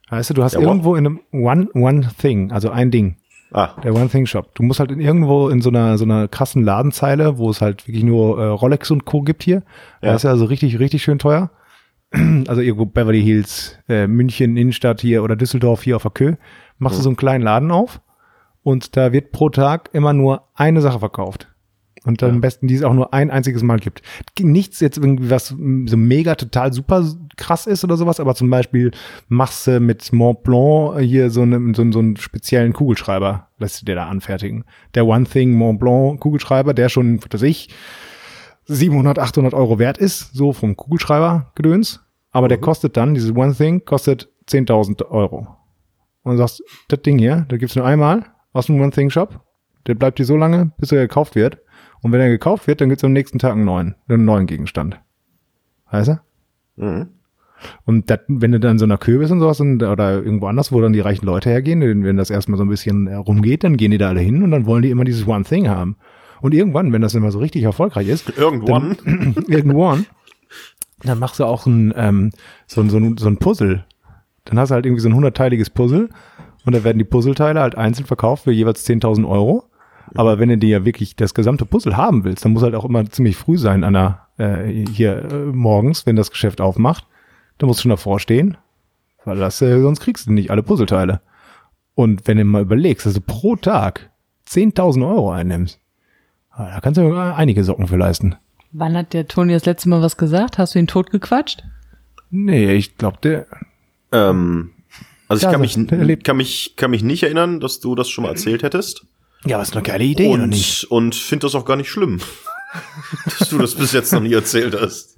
[0.09, 0.62] Weißt du, du hast what?
[0.62, 3.17] irgendwo in einem One, One Thing, also ein Ding.
[3.53, 4.55] ah, Der One Thing Shop.
[4.55, 7.87] Du musst halt in irgendwo in so einer, so einer krassen Ladenzeile, wo es halt
[7.87, 9.21] wirklich nur äh, Rolex und Co.
[9.21, 9.57] gibt hier.
[10.01, 10.12] Ja.
[10.12, 11.51] Das ist ja also richtig, richtig schön teuer.
[12.47, 16.35] Also irgendwo Beverly Hills, äh, München, Innenstadt hier oder Düsseldorf hier auf der Kö.
[16.79, 18.01] Machst du so einen kleinen Laden auf
[18.63, 21.49] und da wird pro Tag immer nur eine Sache verkauft.
[22.07, 24.01] Und dann am besten, die es auch nur ein einziges Mal gibt.
[24.39, 27.05] Nichts jetzt irgendwie, was so mega total super
[27.37, 28.93] krass ist oder sowas, aber zum Beispiel
[29.29, 33.87] machst du mit Mont Blanc hier so, eine, so, so einen speziellen Kugelschreiber, lässt du
[33.87, 34.65] dir da anfertigen.
[34.95, 37.71] Der One Thing Mont Blanc Kugelschreiber, der schon, was weiß ich,
[38.67, 42.01] 700, 800 Euro wert ist, so vom Kugelschreiber gedöns.
[42.31, 45.47] Aber der kostet dann, dieses One Thing, kostet 10.000 Euro.
[46.23, 49.41] Und du sagst, das Ding hier, da gibt's nur einmal aus dem One Thing Shop.
[49.87, 51.59] Der bleibt dir so lange, bis er gekauft wird.
[52.03, 55.01] Und wenn er gekauft wird, dann gibt's am nächsten Tag einen neuen, einen neuen Gegenstand.
[55.91, 56.21] Weißt du?
[56.77, 57.09] mhm.
[57.85, 60.73] Und dat, wenn du dann in so einer Kürbis und sowas und, oder irgendwo anders,
[60.73, 63.93] wo dann die reichen Leute hergehen, wenn das erstmal so ein bisschen rumgeht, dann gehen
[63.93, 65.97] die da alle hin und dann wollen die immer dieses One Thing haben.
[66.41, 68.97] Und irgendwann, wenn das immer so richtig erfolgreich ist, irgendwann.
[69.49, 70.07] irgendwann,
[71.03, 72.30] dann machst du auch ein, ähm,
[72.66, 73.84] so, ein- so, ein, so ein Puzzle.
[74.45, 76.09] Dann hast du halt irgendwie so ein hundertteiliges Puzzle
[76.64, 79.64] und da werden die Puzzleteile halt einzeln verkauft für jeweils 10.000 Euro.
[80.14, 82.84] Aber wenn du dir ja wirklich das gesamte Puzzle haben willst, dann muss halt auch
[82.84, 87.07] immer ziemlich früh sein an der, äh, hier äh, morgens, wenn das Geschäft aufmacht.
[87.59, 88.57] Da musst du schon davor stehen,
[89.24, 91.20] weil das, äh, sonst kriegst du nicht alle Puzzleteile.
[91.95, 94.11] Und wenn du mal überlegst, dass du pro Tag
[94.49, 95.80] 10.000 Euro einnimmst,
[96.57, 98.37] da kannst du äh, einige Socken für leisten.
[98.73, 100.59] Wann hat der Toni das letzte Mal was gesagt?
[100.59, 101.63] Hast du ihn totgequatscht?
[102.31, 103.47] Nee, ich glaube, der.
[104.13, 104.73] Ähm,
[105.29, 108.23] also ich kann also, mich, kann mich, kann mich nicht erinnern, dass du das schon
[108.23, 109.07] mal erzählt hättest.
[109.45, 110.85] Ja, was eine geile Idee, oder und, nicht?
[110.85, 112.21] und finde das auch gar nicht schlimm,
[113.39, 115.17] dass du das bis jetzt noch nie erzählt hast.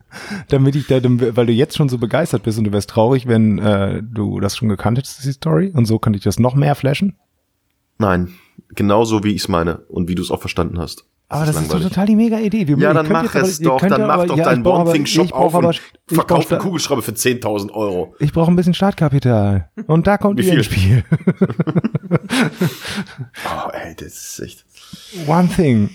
[0.49, 3.59] Damit ich da, weil du jetzt schon so begeistert bist und du wärst traurig, wenn
[3.59, 5.71] äh, du das schon gekannt hättest, die Story.
[5.75, 7.17] Und so kann ich das noch mehr flashen.
[7.99, 8.33] Nein,
[8.75, 11.05] genauso wie ich es meine und wie du es auch verstanden hast.
[11.31, 11.89] Aber das ist doch langweilig.
[11.93, 12.67] total die mega Idee.
[12.69, 13.81] Wir, Ja, dann mach aber- es ihr doch.
[13.81, 17.03] Dann mach aber- doch ja, deinen aber- brauch auf aber- und verkauf einen sta- Kugelschreiber
[17.03, 18.15] für 10.000 Euro.
[18.19, 19.69] Ich brauche ein bisschen Startkapital.
[19.87, 21.05] Und da kommt Wie ihr ins viel?
[21.05, 21.05] Spiel.
[23.45, 24.07] Oh, ey, das
[24.39, 24.65] ist echt.
[25.27, 25.91] One thing.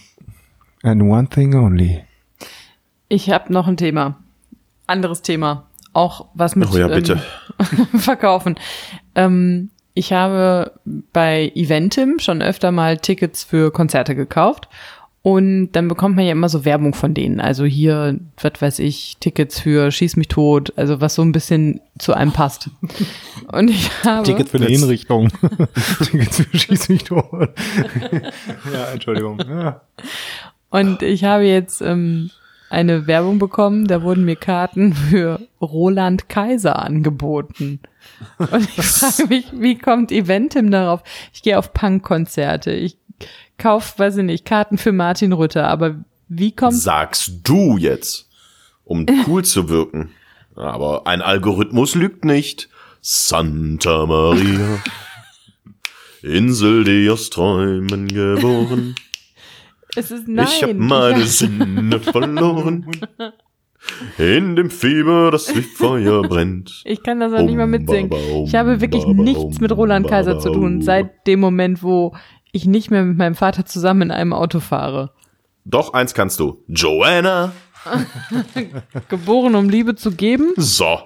[0.83, 2.03] And one thing only.
[3.09, 4.17] Ich habe noch ein Thema.
[4.87, 5.67] Anderes Thema.
[5.93, 7.21] Auch was mit Oh ja, bitte.
[7.59, 8.55] Ähm, Verkaufen.
[9.15, 10.73] Ähm, ich habe
[11.13, 14.67] bei Eventim schon öfter mal Tickets für Konzerte gekauft.
[15.25, 17.39] Und dann bekommt man ja immer so Werbung von denen.
[17.39, 21.79] Also hier, was weiß ich, Tickets für Schieß mich tot, also was so ein bisschen
[21.97, 22.69] zu einem passt.
[23.53, 24.25] Und ich habe.
[24.25, 25.29] Tickets für eine Hinrichtung.
[26.03, 27.23] Tickets für Schieß mich tot.
[28.73, 29.39] ja, Entschuldigung.
[29.39, 29.81] Ja.
[30.69, 32.29] Und ich habe jetzt ähm,
[32.69, 37.79] eine Werbung bekommen, da wurden mir Karten für Roland Kaiser angeboten.
[38.39, 41.01] Und ich frage mich, wie kommt Eventim darauf?
[41.33, 42.97] Ich gehe auf Punkkonzerte, ich
[43.57, 48.29] kauf, weiß ich nicht, Karten für Martin Rütter, aber wie kommt Sagst du jetzt,
[48.83, 50.11] um cool zu wirken.
[50.55, 52.69] Aber ein Algorithmus lügt nicht.
[53.01, 54.81] Santa Maria.
[56.23, 58.95] Insel, die aus Träumen geboren.
[59.95, 60.47] Es ist nein.
[60.47, 62.85] ich hab meine Sinne verloren.
[64.17, 66.81] In dem Fieber, das wie Feuer brennt.
[66.85, 68.09] Ich kann das auch nicht mal mitsingen.
[68.45, 72.15] Ich habe wirklich nichts mit Roland Kaiser zu tun, seit dem Moment, wo
[72.53, 75.11] ich nicht mehr mit meinem Vater zusammen in einem Auto fahre.
[75.65, 76.63] Doch, eins kannst du.
[76.67, 77.51] Joanna.
[79.09, 80.53] Geboren, um Liebe zu geben.
[80.55, 80.99] So.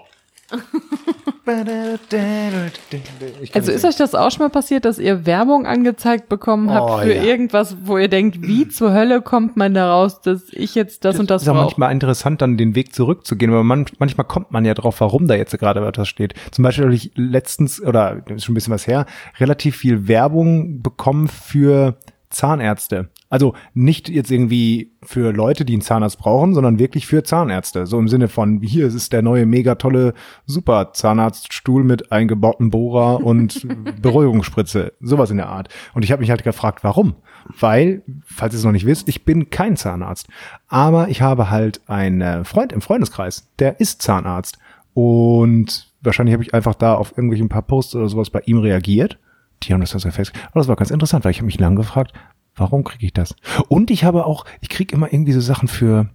[3.54, 6.98] Also ist euch das auch schon mal passiert, dass ihr Werbung angezeigt bekommen habt Oh,
[7.00, 7.24] für ja.
[7.24, 11.30] irgendwas, wo ihr denkt, wie zur Hölle kommt man daraus, dass ich jetzt das, und
[11.30, 11.64] das ist auch brauche?
[11.66, 15.36] manchmal interessant, dann den Weg zurückzugehen, aber man, manchmal kommt man ja drauf, warum da
[15.36, 16.34] jetzt gerade etwas steht.
[16.52, 19.06] Zum Beispiel habe ich letztens, oder das ist schon ein bisschen was her,
[19.40, 21.98] relativ viel Werbung bekommen für
[22.30, 23.10] Zahnärzte.
[23.30, 27.86] Also nicht jetzt irgendwie für Leute, die einen Zahnarzt brauchen, sondern wirklich für Zahnärzte.
[27.86, 30.14] So im Sinne von, hier es ist der neue mega tolle
[30.46, 33.68] Super Zahnarztstuhl mit eingebautem Bohrer und
[34.02, 34.94] Beruhigungsspritze.
[35.02, 35.70] Sowas in der Art.
[35.94, 37.16] Und ich habe mich halt gefragt, warum?
[37.60, 40.28] Weil, falls ihr es noch nicht wisst, ich bin kein Zahnarzt.
[40.68, 44.58] Aber ich habe halt einen äh, Freund im Freundeskreis, der ist Zahnarzt.
[44.94, 48.60] Und wahrscheinlich habe ich einfach da auf irgendwelche ein paar Posts oder sowas bei ihm
[48.60, 49.20] reagiert.
[49.64, 50.32] Die haben das dann so fest.
[50.52, 52.14] Aber das war ganz interessant, weil ich habe mich lange gefragt,
[52.58, 53.36] warum kriege ich das?
[53.70, 56.10] Und ich habe auch, ich kriege immer irgendwie so Sachen für,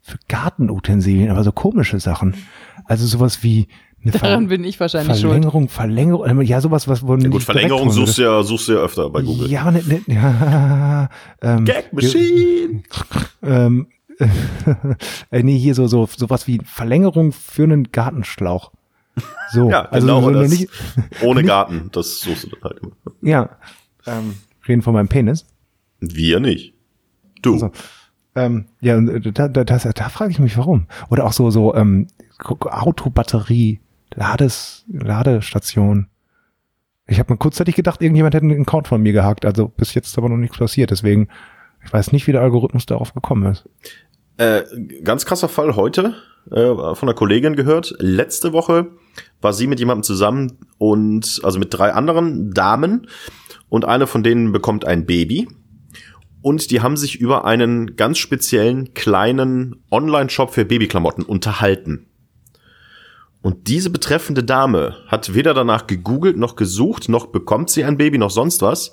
[0.00, 2.34] für Gartenutensilien, aber so komische Sachen.
[2.84, 3.68] Also sowas wie
[4.02, 5.30] eine Daran bin ich wahrscheinlich schuld.
[5.30, 8.78] Verlängerung, Verlängerung, ja sowas, was wo Ja, gut, Verlängerung suchst du ja, suchst du ja
[8.80, 9.48] öfter bei Google.
[9.48, 11.08] Ja, ne, ne, ja,
[11.42, 12.82] ähm, Gag Machine.
[13.42, 13.86] ähm,
[15.30, 18.72] äh, nee, hier so, so, sowas wie Verlängerung für einen Gartenschlauch.
[19.52, 20.50] So, Ja, also genau so das.
[20.50, 20.68] nicht,
[21.22, 21.90] Ohne Garten.
[21.92, 22.92] Das suchst du dann halt immer.
[23.20, 23.50] ja,
[24.06, 24.34] ähm,
[24.66, 25.46] reden von meinem Penis.
[26.02, 26.74] Wir nicht.
[27.42, 27.58] Du.
[27.58, 27.70] So.
[28.34, 30.86] Ähm, ja, äh, da, da, das, da frage ich mich, warum.
[31.10, 33.80] Oder auch so, so ähm, Autobatterie,
[34.14, 36.08] Lades, Ladestation.
[37.06, 39.44] Ich habe mir kurzzeitig gedacht, irgendjemand hätte einen Account von mir gehackt.
[39.44, 40.90] Also bis jetzt ist aber noch nichts passiert.
[40.90, 41.28] Deswegen,
[41.84, 43.68] ich weiß nicht, wie der Algorithmus darauf gekommen ist.
[44.38, 44.62] Äh,
[45.04, 46.14] ganz krasser Fall heute
[46.50, 47.94] äh, von einer Kollegin gehört.
[47.98, 48.88] Letzte Woche
[49.40, 53.08] war sie mit jemandem zusammen und also mit drei anderen Damen
[53.68, 55.48] und eine von denen bekommt ein Baby.
[56.42, 62.06] Und die haben sich über einen ganz speziellen kleinen Online-Shop für Babyklamotten unterhalten.
[63.42, 68.18] Und diese betreffende Dame hat weder danach gegoogelt noch gesucht, noch bekommt sie ein Baby,
[68.18, 68.92] noch sonst was.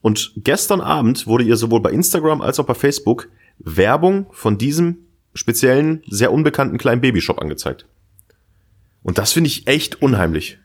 [0.00, 3.28] Und gestern Abend wurde ihr sowohl bei Instagram als auch bei Facebook
[3.58, 4.98] Werbung von diesem
[5.34, 7.86] speziellen, sehr unbekannten kleinen Babyshop angezeigt.
[9.02, 10.58] Und das finde ich echt unheimlich.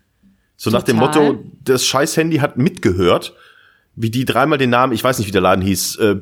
[0.56, 1.34] So nach dem Total.
[1.34, 3.36] Motto, das scheiß Handy hat mitgehört,
[3.96, 6.16] wie die dreimal den Namen, ich weiß nicht, wie der Laden hieß, äh,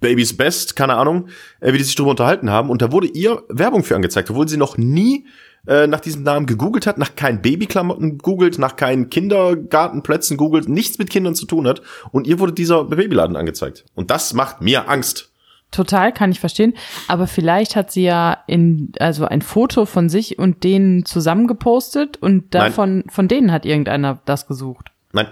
[0.00, 1.28] Baby's Best, keine Ahnung,
[1.60, 2.70] äh, wie die sich darüber unterhalten haben.
[2.70, 5.26] Und da wurde ihr Werbung für angezeigt, obwohl sie noch nie
[5.66, 10.98] äh, nach diesem Namen gegoogelt hat, nach keinen Babyklamotten googelt, nach keinen Kindergartenplätzen googelt, nichts
[10.98, 11.82] mit Kindern zu tun hat.
[12.10, 13.84] Und ihr wurde dieser Babyladen angezeigt.
[13.94, 15.30] Und das macht mir Angst.
[15.70, 16.74] Total, kann ich verstehen.
[17.08, 22.54] Aber vielleicht hat sie ja in, also ein Foto von sich und denen zusammengepostet und
[22.54, 24.92] davon, von denen hat irgendeiner das gesucht.
[25.12, 25.26] Nein.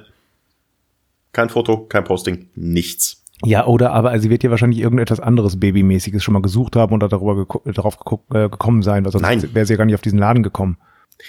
[1.33, 3.25] Kein Foto, kein Posting, nichts.
[3.45, 7.09] Ja, oder aber sie wird ja wahrscheinlich irgendetwas anderes Babymäßiges schon mal gesucht haben oder
[7.09, 9.55] darüber geku- darauf geguckt, äh, gekommen sein, weil sonst Nein.
[9.55, 10.77] wäre sie ja gar nicht auf diesen Laden gekommen.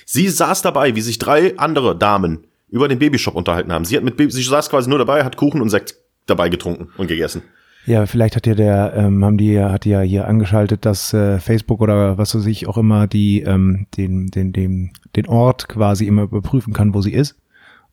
[0.06, 3.86] Sie saß dabei, wie sich drei andere Damen über den Babyshop unterhalten haben.
[3.86, 5.96] Sie hat mit Baby, sie saß quasi nur dabei, hat Kuchen und Sekt
[6.26, 7.42] dabei getrunken und gegessen.
[7.86, 11.40] Ja, vielleicht hat ja der, ähm, haben die, hat die ja hier angeschaltet, dass äh,
[11.40, 16.08] Facebook oder was weiß ich auch immer die, ähm, den, den, den, den Ort quasi
[16.08, 17.36] immer überprüfen kann, wo sie ist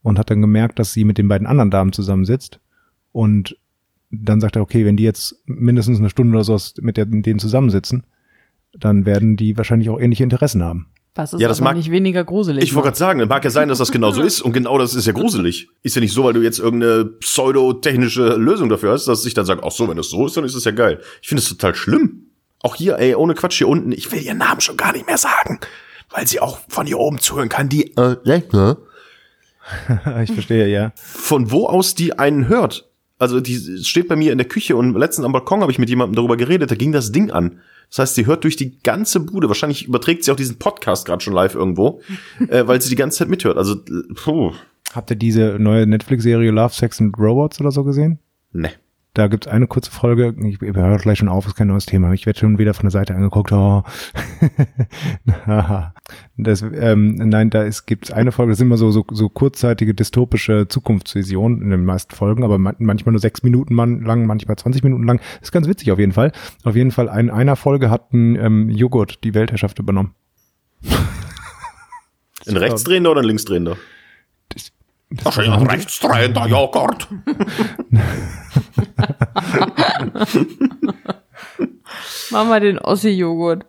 [0.03, 2.61] und hat dann gemerkt, dass sie mit den beiden anderen Damen zusammensitzt
[3.13, 3.57] und
[4.11, 8.05] dann sagt er, okay, wenn die jetzt mindestens eine Stunde oder so mit denen zusammensitzen,
[8.73, 10.87] dann werden die wahrscheinlich auch ähnliche Interessen haben.
[11.15, 12.63] Was ist Ja, das mag- nicht weniger gruselig.
[12.63, 14.95] Ich wollte gerade sagen, mag ja sein, dass das genau so ist und genau das
[14.95, 15.69] ist ja gruselig.
[15.83, 19.45] Ist ja nicht so, weil du jetzt irgendeine pseudotechnische Lösung dafür hast, dass ich dann
[19.45, 21.01] sage, ach so, wenn das so ist, dann ist es ja geil.
[21.21, 22.27] Ich finde es total schlimm.
[22.61, 25.19] Auch hier, ey, ohne Quatsch hier unten, ich will ihren Namen schon gar nicht mehr
[25.19, 25.59] sagen,
[26.11, 28.17] weil sie auch von hier oben zuhören kann, die äh,
[28.53, 28.77] ne?
[30.23, 30.93] ich verstehe, ja.
[30.97, 32.89] von wo aus die einen hört.
[33.19, 35.91] Also die steht bei mir in der Küche und letztens am Balkon habe ich mit
[35.91, 37.61] jemandem darüber geredet, da ging das Ding an.
[37.91, 39.49] Das heißt, sie hört durch die ganze Bude.
[39.49, 42.01] Wahrscheinlich überträgt sie auch diesen Podcast gerade schon live irgendwo,
[42.49, 43.59] äh, weil sie die ganze Zeit mithört.
[43.59, 44.53] Also, äh, puh,
[44.93, 48.19] Habt ihr diese neue Netflix-Serie Love, Sex and Robots oder so gesehen?
[48.53, 48.71] ne.
[49.15, 52.13] Da gibt's eine kurze Folge, ich, ich höre gleich schon auf, ist kein neues Thema.
[52.13, 53.53] Ich werde schon wieder von der Seite angeguckt.
[53.53, 53.83] Oh.
[56.37, 59.95] Das, ähm, nein, da ist, gibt's eine Folge, das sind immer so, so, so kurzzeitige
[59.95, 64.57] dystopische Zukunftsvisionen in den meisten Folgen, aber man, manchmal nur sechs Minuten man, lang, manchmal
[64.57, 65.21] 20 Minuten lang.
[65.43, 66.33] ist ganz witzig auf jeden Fall.
[66.65, 70.15] Auf jeden Fall, in einer Folge hat ein ähm, Joghurt die Weltherrschaft übernommen.
[72.47, 73.77] Ein Rechtsdrehender oder ein Linksdrehender?
[75.25, 77.09] Ach, ein rechtsdrehender Joghurt.
[82.31, 83.67] Mach mal den Ossi-Joghurt.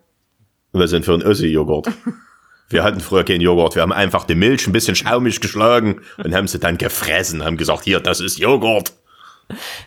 [0.72, 1.88] Wir sind für einen Össi-Joghurt.
[2.68, 3.74] Wir hatten früher keinen Joghurt.
[3.74, 7.56] Wir haben einfach die Milch ein bisschen schaumig geschlagen und haben sie dann gefressen, haben
[7.56, 8.92] gesagt, hier, das ist Joghurt.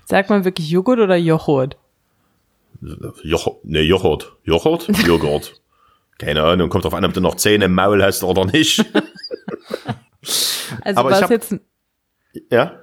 [0.06, 1.78] Sagt man wirklich Joghurt oder Joghurt?
[3.24, 4.34] Joch ne, Joghurt.
[4.44, 4.88] Joghurt?
[5.08, 5.62] Joghurt.
[6.20, 8.86] Keine Ahnung, kommt drauf an, ob du noch Zähne im Maul hast oder nicht.
[10.86, 11.52] Also Aber war es jetzt.
[11.52, 11.60] ein-
[12.50, 12.80] Ja?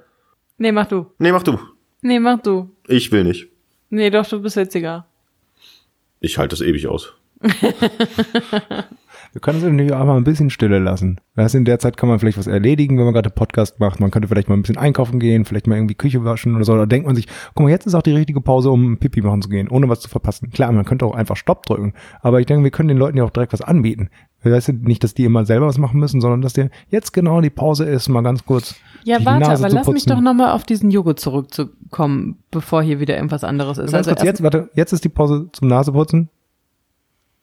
[0.57, 1.07] Nee, mach du.
[1.17, 1.57] Nee, mach du.
[2.01, 2.69] Nee, mach du.
[2.87, 3.47] Ich will nicht.
[3.89, 5.07] Nee, doch, du bist witziger.
[6.19, 7.13] Ich halte das ewig aus.
[9.33, 11.19] Wir können es natürlich auch mal ein bisschen stille lassen.
[11.33, 13.99] Weißt, du, in der Zeit kann man vielleicht was erledigen, wenn man gerade Podcast macht.
[13.99, 16.77] Man könnte vielleicht mal ein bisschen einkaufen gehen, vielleicht mal irgendwie Küche waschen oder so.
[16.77, 19.41] Da denkt man sich, guck mal, jetzt ist auch die richtige Pause, um Pipi machen
[19.41, 20.51] zu gehen, ohne was zu verpassen.
[20.51, 21.93] Klar, man könnte auch einfach Stopp drücken.
[22.21, 24.09] Aber ich denke, wir können den Leuten ja auch direkt was anbieten.
[24.43, 27.41] Weißt du, nicht, dass die immer selber was machen müssen, sondern dass der jetzt genau
[27.41, 28.75] die Pause ist, mal ganz kurz.
[29.03, 33.15] Ja, warte, Nase aber lass mich doch nochmal auf diesen Joghurt zurückzukommen, bevor hier wieder
[33.15, 33.93] irgendwas anderes ist.
[33.93, 36.29] Ganz Also kurz, jetzt, warte, jetzt ist die Pause zum Naseputzen.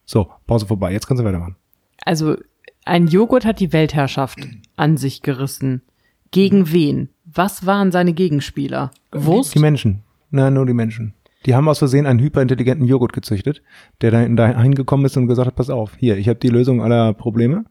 [0.05, 0.93] So, Pause vorbei.
[0.93, 1.57] Jetzt kannst du weitermachen.
[2.05, 2.37] Also
[2.85, 4.39] ein Joghurt hat die Weltherrschaft
[4.77, 5.83] an sich gerissen.
[6.31, 7.11] Gegen wen?
[7.25, 8.91] Was waren seine Gegenspieler?
[9.13, 9.55] Wurst?
[9.55, 10.03] Die Menschen.
[10.31, 11.15] Nein, nur die Menschen.
[11.47, 13.63] Die haben aus Versehen einen hyperintelligenten Joghurt gezüchtet,
[14.01, 16.83] der da da hingekommen ist und gesagt hat, pass auf, hier, ich habe die Lösung
[16.83, 17.65] aller Probleme.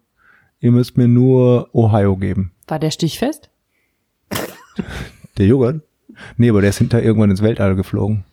[0.59, 2.51] Ihr müsst mir nur Ohio geben.
[2.67, 3.49] War der stichfest?
[5.37, 5.81] Der Joghurt?
[6.35, 8.25] Nee, aber der ist hinter irgendwann ins Weltall geflogen.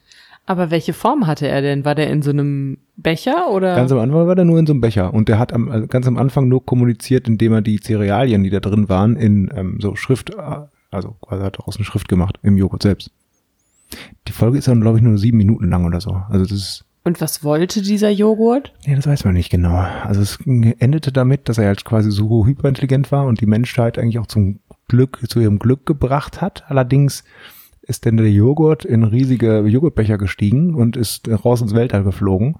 [0.46, 1.84] Aber welche Form hatte er denn?
[1.84, 3.74] War der in so einem Becher oder?
[3.74, 5.88] Ganz am Anfang war der nur in so einem Becher und der hat am, also
[5.88, 9.78] ganz am Anfang nur kommuniziert, indem er die Cerealien, die da drin waren, in ähm,
[9.80, 10.60] so Schrift, äh,
[10.92, 13.10] also quasi hat daraus eine Schrift gemacht im Joghurt selbst.
[14.28, 16.22] Die Folge ist dann, glaube ich, nur sieben Minuten lang oder so.
[16.28, 18.72] Also das ist Und was wollte dieser Joghurt?
[18.86, 19.84] Ja, das weiß man nicht genau.
[20.04, 24.20] Also es endete damit, dass er halt quasi so hyperintelligent war und die Menschheit eigentlich
[24.20, 26.64] auch zum Glück, zu ihrem Glück gebracht hat.
[26.68, 27.24] Allerdings
[27.86, 32.56] ist dann der Joghurt in riesige Joghurtbecher gestiegen und ist raus ins Weltall geflogen.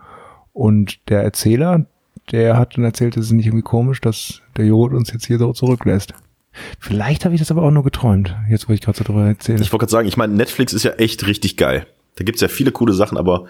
[0.53, 1.87] Und der Erzähler,
[2.31, 5.39] der hat dann erzählt, es ist nicht irgendwie komisch, dass der Joghurt uns jetzt hier
[5.39, 6.15] so zurücklässt.
[6.81, 9.61] Vielleicht habe ich das aber auch nur geträumt, jetzt wo ich gerade so drüber erzähle.
[9.61, 11.87] Ich wollte gerade sagen, ich meine, Netflix ist ja echt richtig geil.
[12.17, 13.47] Da gibt's ja viele coole Sachen, aber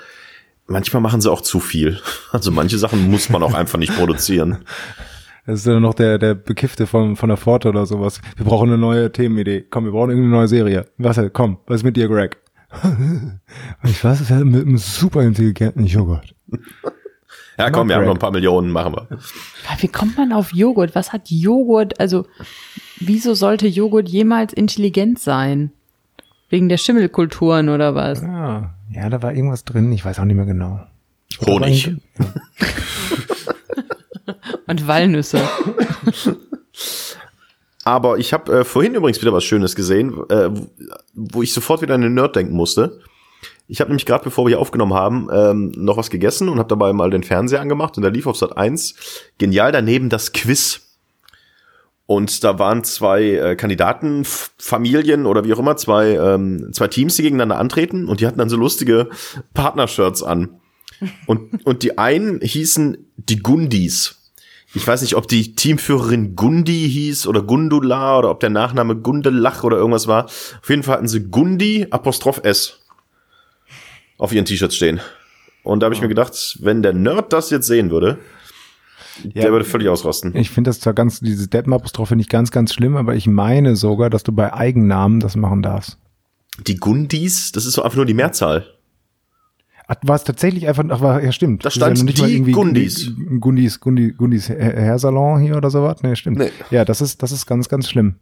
[0.66, 2.00] manchmal machen sie auch zu viel.
[2.32, 4.58] Also manche Sachen muss man auch einfach nicht produzieren.
[5.46, 8.20] Das ist ja noch der, der Bekiffte von, von der Pforte oder sowas.
[8.36, 9.64] Wir brauchen eine neue Themenidee.
[9.70, 10.86] Komm, wir brauchen irgendeine neue Serie.
[10.98, 12.36] Was, komm, was ist mit dir, Greg?
[13.84, 16.34] ich weiß, es ist mit einem super intelligenten Joghurt.
[17.58, 19.06] Ja, komm, wir haben noch ein paar Millionen, machen wir.
[19.10, 20.94] Ja, Wie kommt man auf Joghurt?
[20.94, 21.98] Was hat Joghurt?
[22.00, 22.26] Also,
[22.98, 25.70] wieso sollte Joghurt jemals intelligent sein?
[26.50, 28.22] Wegen der Schimmelkulturen oder was?
[28.22, 29.90] Ah, ja, da war irgendwas drin.
[29.92, 30.80] Ich weiß auch nicht mehr genau.
[31.46, 31.92] Honig.
[34.66, 35.40] Und Walnüsse.
[37.84, 40.50] Aber ich habe äh, vorhin übrigens wieder was Schönes gesehen, äh,
[41.14, 43.00] wo- ich sofort wieder an den Nerd denken musste.
[43.68, 46.68] Ich habe nämlich gerade, bevor wir hier aufgenommen haben, ähm, noch was gegessen und habe
[46.68, 48.94] dabei mal den Fernseher angemacht und da lief auf Sat 1
[49.38, 50.82] genial daneben das Quiz.
[52.06, 57.22] Und da waren zwei äh, Kandidatenfamilien oder wie auch immer, zwei, ähm, zwei Teams, die
[57.22, 59.10] gegeneinander antreten und die hatten dann so lustige
[59.54, 60.60] Partnershirts an.
[61.26, 64.15] Und, und die einen hießen die Gundis.
[64.76, 69.64] Ich weiß nicht, ob die Teamführerin Gundi hieß oder Gundula oder ob der Nachname Gundelach
[69.64, 70.26] oder irgendwas war.
[70.26, 72.80] Auf jeden Fall hatten sie Gundi Apostroph S
[74.18, 75.00] auf ihren T-Shirts stehen.
[75.62, 78.18] Und da habe ich mir gedacht, wenn der Nerd das jetzt sehen würde,
[79.24, 80.36] der würde völlig ausrasten.
[80.36, 83.76] Ich finde das zwar ganz, dieses Deppen-Apostroph finde ich ganz, ganz schlimm, aber ich meine
[83.76, 85.96] sogar, dass du bei Eigennamen das machen darfst.
[86.66, 88.75] Die Gundis, das ist so einfach nur die Mehrzahl.
[90.02, 91.64] War es tatsächlich einfach, ach, war, ja stimmt.
[91.64, 93.12] Da Das ja stand noch nicht mal die irgendwie Gundis.
[93.40, 96.02] Gundis, Gundis, Gundis Hair- Hairsalon hier oder sowas?
[96.02, 96.38] Nee, stimmt.
[96.38, 96.50] Nee.
[96.70, 98.16] Ja, das ist, das ist ganz, ganz schlimm.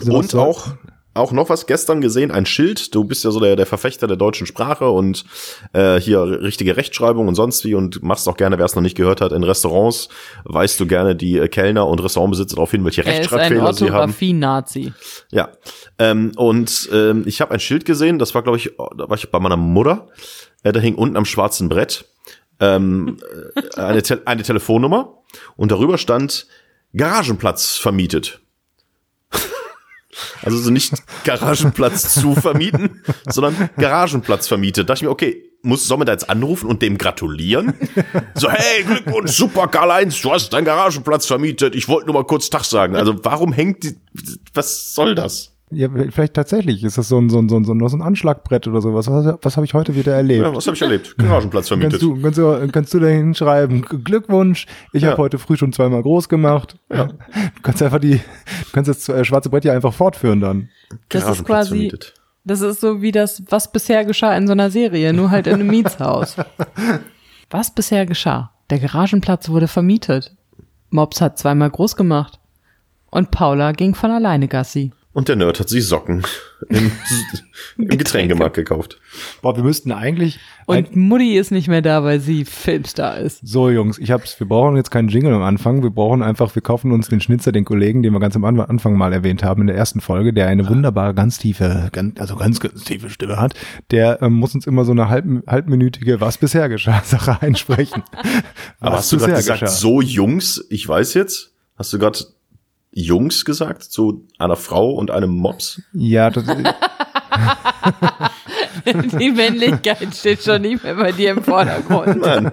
[0.00, 0.74] Sowas Und auch,
[1.16, 2.94] auch noch was gestern gesehen, ein Schild.
[2.94, 5.24] Du bist ja so der, der Verfechter der deutschen Sprache und
[5.72, 8.96] äh, hier richtige Rechtschreibung und sonst wie und machst auch gerne, wer es noch nicht
[8.96, 10.08] gehört hat, in Restaurants
[10.44, 13.72] weist du gerne die äh, Kellner und Restaurantbesitzer darauf hin, welche Er ist ein Rechtschreibfehler
[13.72, 13.94] sie haben.
[13.94, 14.92] Orthographie-Nazi.
[15.30, 15.50] Ja.
[15.98, 19.30] Ähm, und ähm, ich habe ein Schild gesehen, das war, glaube ich, da war ich
[19.30, 20.08] bei meiner Mutter.
[20.62, 22.04] Äh, da hing unten am schwarzen Brett
[22.60, 23.18] ähm,
[23.54, 25.14] äh, eine, Te eine Telefonnummer
[25.56, 26.46] und darüber stand
[26.94, 28.40] Garagenplatz vermietet.
[30.42, 30.94] Also so nicht
[31.24, 34.88] Garagenplatz zu vermieten, sondern Garagenplatz vermietet.
[34.88, 37.74] Da dachte ich mir, okay, muss, soll man da jetzt anrufen und dem gratulieren?
[38.34, 41.74] So, hey, Glückwunsch, super, Karl-Heinz, du hast deinen Garagenplatz vermietet.
[41.74, 42.94] Ich wollte nur mal kurz Tag sagen.
[42.94, 43.96] Also warum hängt die,
[44.54, 45.55] was soll das?
[45.70, 48.80] Ja, vielleicht tatsächlich ist das so ein, so ein, so ein, so ein Anschlagbrett oder
[48.80, 49.08] sowas.
[49.10, 50.44] Was, was habe ich heute wieder erlebt?
[50.44, 51.18] Ja, was habe ich erlebt?
[51.18, 52.00] Garagenplatz vermietet.
[52.00, 55.10] Kannst du, kannst du, kannst du da hinschreiben, Glückwunsch, ich Ja.
[55.10, 56.76] habe heute früh schon zweimal groß gemacht.
[56.92, 57.06] Ja.
[57.06, 60.68] Du kannst einfach die, du kannst das äh, schwarze Brett ja einfach fortführen dann.
[61.08, 62.14] Das ist Garagenplatz quasi, vermietet.
[62.44, 65.54] das ist so wie das, was bisher geschah in so einer Serie, nur halt in
[65.54, 66.36] einem Mietshaus.
[67.50, 68.52] Was bisher geschah?
[68.70, 70.34] Der Garagenplatz wurde vermietet.
[70.90, 72.40] Mops hat zweimal groß gemacht.
[73.10, 74.92] Und Paula ging von alleine Gassi.
[75.16, 76.24] Und der Nerd hat sich Socken
[76.68, 76.92] im,
[77.78, 78.98] im Getränkemarkt gekauft.
[79.40, 83.40] Boah, wir müssten eigentlich, Und Mutti ist nicht mehr da, weil sie Filmstar ist.
[83.42, 86.60] so Jungs, ich hab's, wir brauchen jetzt keinen Jingle am Anfang, wir brauchen einfach, wir
[86.60, 89.62] kaufen uns den Schnitzer, den Kollegen, den wir ganz am An- Anfang mal erwähnt haben
[89.62, 93.38] in der ersten Folge, der eine wunderbare, ganz tiefe, ganz, also ganz, ganz tiefe Stimme
[93.38, 93.54] hat,
[93.90, 98.02] der ähm, muss uns immer so eine halb, halbminütige Was bisher geschah Sache einsprechen.
[98.80, 99.72] Aber Was hast du gerade bisher gesagt, geschah.
[99.72, 102.18] so Jungs, ich weiß jetzt, hast du gerade
[102.98, 105.82] Jungs gesagt, zu einer Frau und einem Mops?
[105.92, 106.44] Ja, das,
[109.18, 112.22] Die Männlichkeit steht schon nicht mehr bei dir im Vordergrund.
[112.22, 112.50] Nein.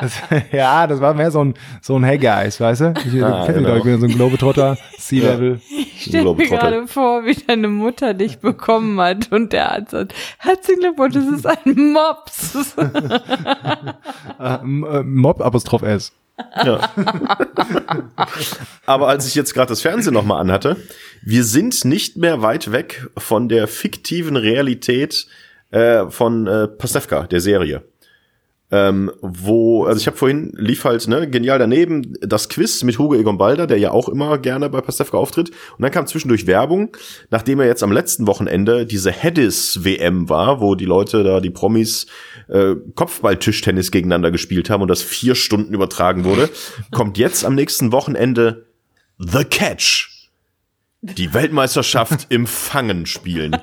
[0.00, 0.12] das,
[0.52, 2.94] ja, das war mehr so ein, so ein Hey Guys, weißt du?
[3.04, 3.74] Ich Ah, mich genau.
[3.74, 5.60] ich bin so ein Globetrotter, Sea-Level.
[5.70, 10.14] Ich stelle mir gerade vor, wie deine Mutter dich bekommen hat und der Arzt sagt,
[10.38, 12.76] herzlichen Glückwunsch, das ist ein Mops.
[14.38, 15.02] Äh,
[16.64, 16.90] Ja.
[18.86, 20.76] Aber als ich jetzt gerade das Fernsehen nochmal anhatte,
[21.22, 25.26] wir sind nicht mehr weit weg von der fiktiven Realität
[25.70, 27.82] äh, von äh, Pastewka, der Serie.
[28.72, 33.16] Ähm, wo, also ich habe vorhin lief halt, ne, genial daneben das Quiz mit Hugo
[33.16, 35.50] Egon Balder, der ja auch immer gerne bei Pastewka auftritt.
[35.50, 36.96] Und dann kam zwischendurch Werbung,
[37.30, 42.06] nachdem er jetzt am letzten Wochenende diese Hedis-WM war, wo die Leute da, die Promis,
[42.48, 46.48] äh, Kopfball-Tischtennis gegeneinander gespielt haben und das vier Stunden übertragen wurde,
[46.92, 48.66] kommt jetzt am nächsten Wochenende
[49.18, 50.19] The Catch.
[51.02, 53.56] Die Weltmeisterschaft im Fangen spielen.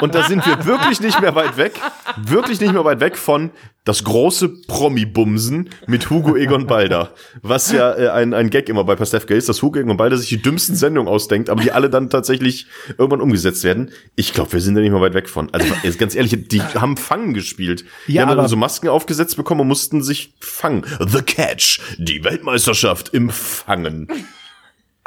[0.00, 1.78] Und da sind wir wirklich nicht mehr weit weg,
[2.16, 3.50] wirklich nicht mehr weit weg von
[3.84, 7.14] das große Promi-Bumsen mit Hugo Egon Balder.
[7.42, 10.30] Was ja äh, ein, ein Gag immer bei Pastewka ist, dass Hugo Egon Balder sich
[10.30, 12.66] die dümmsten Sendungen ausdenkt, aber die alle dann tatsächlich
[12.98, 13.92] irgendwann umgesetzt werden.
[14.16, 15.48] Ich glaube, wir sind da nicht mehr weit weg von.
[15.54, 17.84] Also ganz ehrlich, die haben Fangen gespielt.
[18.08, 20.84] Die Ja, haben dann so Masken aufgesetzt bekommen und mussten sich fangen.
[20.98, 24.08] The Catch, die Weltmeisterschaft im Fangen.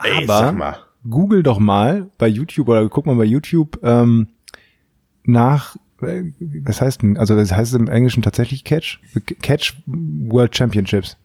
[0.01, 0.84] Ey, Aber- sag mal.
[1.09, 4.27] Google doch mal bei YouTube oder guck mal bei YouTube ähm,
[5.23, 8.99] nach, äh, was heißt denn, also das heißt im Englischen tatsächlich Catch,
[9.41, 11.17] Catch World Championships.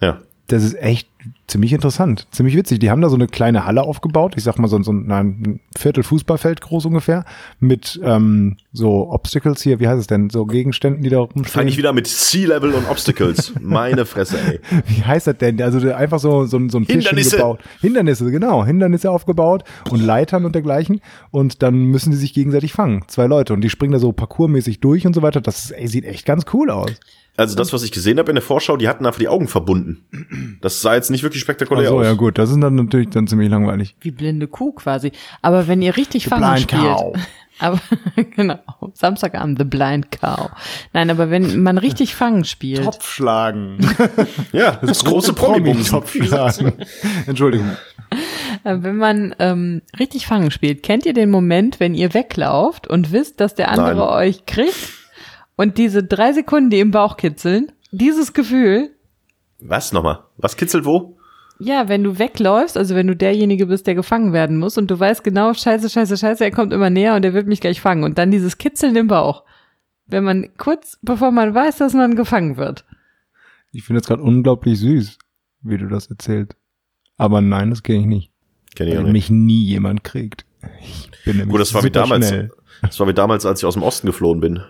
[0.00, 0.20] Ja.
[0.48, 1.08] Das ist echt
[1.46, 2.78] ziemlich interessant, ziemlich witzig.
[2.78, 6.02] Die haben da so eine kleine Halle aufgebaut, ich sag mal so, so ein, Viertel
[6.02, 7.24] Fußballfeld groß ungefähr,
[7.60, 11.68] mit ähm, so Obstacles hier, wie heißt es denn, so Gegenständen, die da Fange rumstehen.
[11.68, 13.52] ich wieder mit Sea Level und Obstacles.
[13.60, 14.60] Meine Fresse, ey.
[14.86, 15.60] Wie heißt das denn?
[15.60, 17.36] Also einfach so, so, so ein Hindernisse.
[17.36, 17.60] gebaut.
[17.80, 18.64] Hindernisse, genau.
[18.64, 21.00] Hindernisse aufgebaut und Leitern und dergleichen.
[21.30, 23.02] Und dann müssen die sich gegenseitig fangen.
[23.08, 23.52] Zwei Leute.
[23.54, 25.40] Und die springen da so parkourmäßig durch und so weiter.
[25.40, 26.90] Das ey, sieht echt ganz cool aus.
[27.36, 30.58] Also das, was ich gesehen habe in der Vorschau, die hatten einfach die Augen verbunden.
[30.62, 32.04] Das sah jetzt nicht wirklich spektakulär so, aus.
[32.04, 32.38] ja gut.
[32.38, 33.94] Das ist dann natürlich dann ziemlich langweilig.
[34.00, 35.12] Wie blinde Kuh quasi.
[35.42, 36.82] Aber wenn ihr richtig Fangen Blind spielt.
[36.82, 37.14] Cow.
[37.58, 37.80] Aber
[38.36, 38.58] genau,
[38.92, 40.50] Samstagabend, The Blind Cow.
[40.92, 43.78] Nein, aber wenn man richtig Fangen spielt, schlagen.
[44.52, 46.02] Ja, das, große Promi-Bumsen.
[46.06, 46.74] schlagen.
[47.26, 47.70] Entschuldigung.
[48.64, 53.10] äh, wenn man ähm, richtig Fangen spielt, kennt ihr den Moment, wenn ihr weglauft und
[53.10, 54.28] wisst, dass der andere Nein.
[54.28, 55.05] euch kriegt
[55.56, 58.90] und diese drei Sekunden, die im Bauch kitzeln, dieses Gefühl,
[59.58, 60.20] Was nochmal?
[60.36, 61.16] Was kitzelt wo?
[61.58, 65.00] Ja, wenn du wegläufst, also wenn du derjenige bist, der gefangen werden muss und du
[65.00, 68.04] weißt genau, scheiße, scheiße, scheiße, er kommt immer näher und er wird mich gleich fangen
[68.04, 69.44] und dann dieses Kitzeln im Bauch.
[70.06, 72.84] Wenn man kurz, bevor man weiß, dass man gefangen wird.
[73.72, 75.18] Ich finde es gerade unglaublich süß,
[75.62, 76.54] wie du das erzählst.
[77.16, 78.32] Aber nein, das kenne ich nicht.
[78.74, 79.30] Kenn ich auch Weil nicht.
[79.30, 80.44] mich nie jemand kriegt.
[80.82, 82.28] Ich bin nämlich Gut, das war wie damals.
[82.28, 82.50] schnell.
[82.82, 84.60] Das war wie damals, als ich aus dem Osten geflohen bin.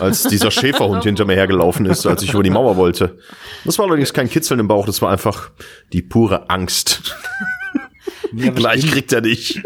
[0.00, 3.18] Als dieser Schäferhund hinter mir hergelaufen ist, als ich über die Mauer wollte.
[3.64, 5.50] Das war allerdings kein Kitzeln im Bauch, das war einfach
[5.92, 7.16] die pure Angst.
[8.34, 9.62] Ja, Gleich kriegt er dich.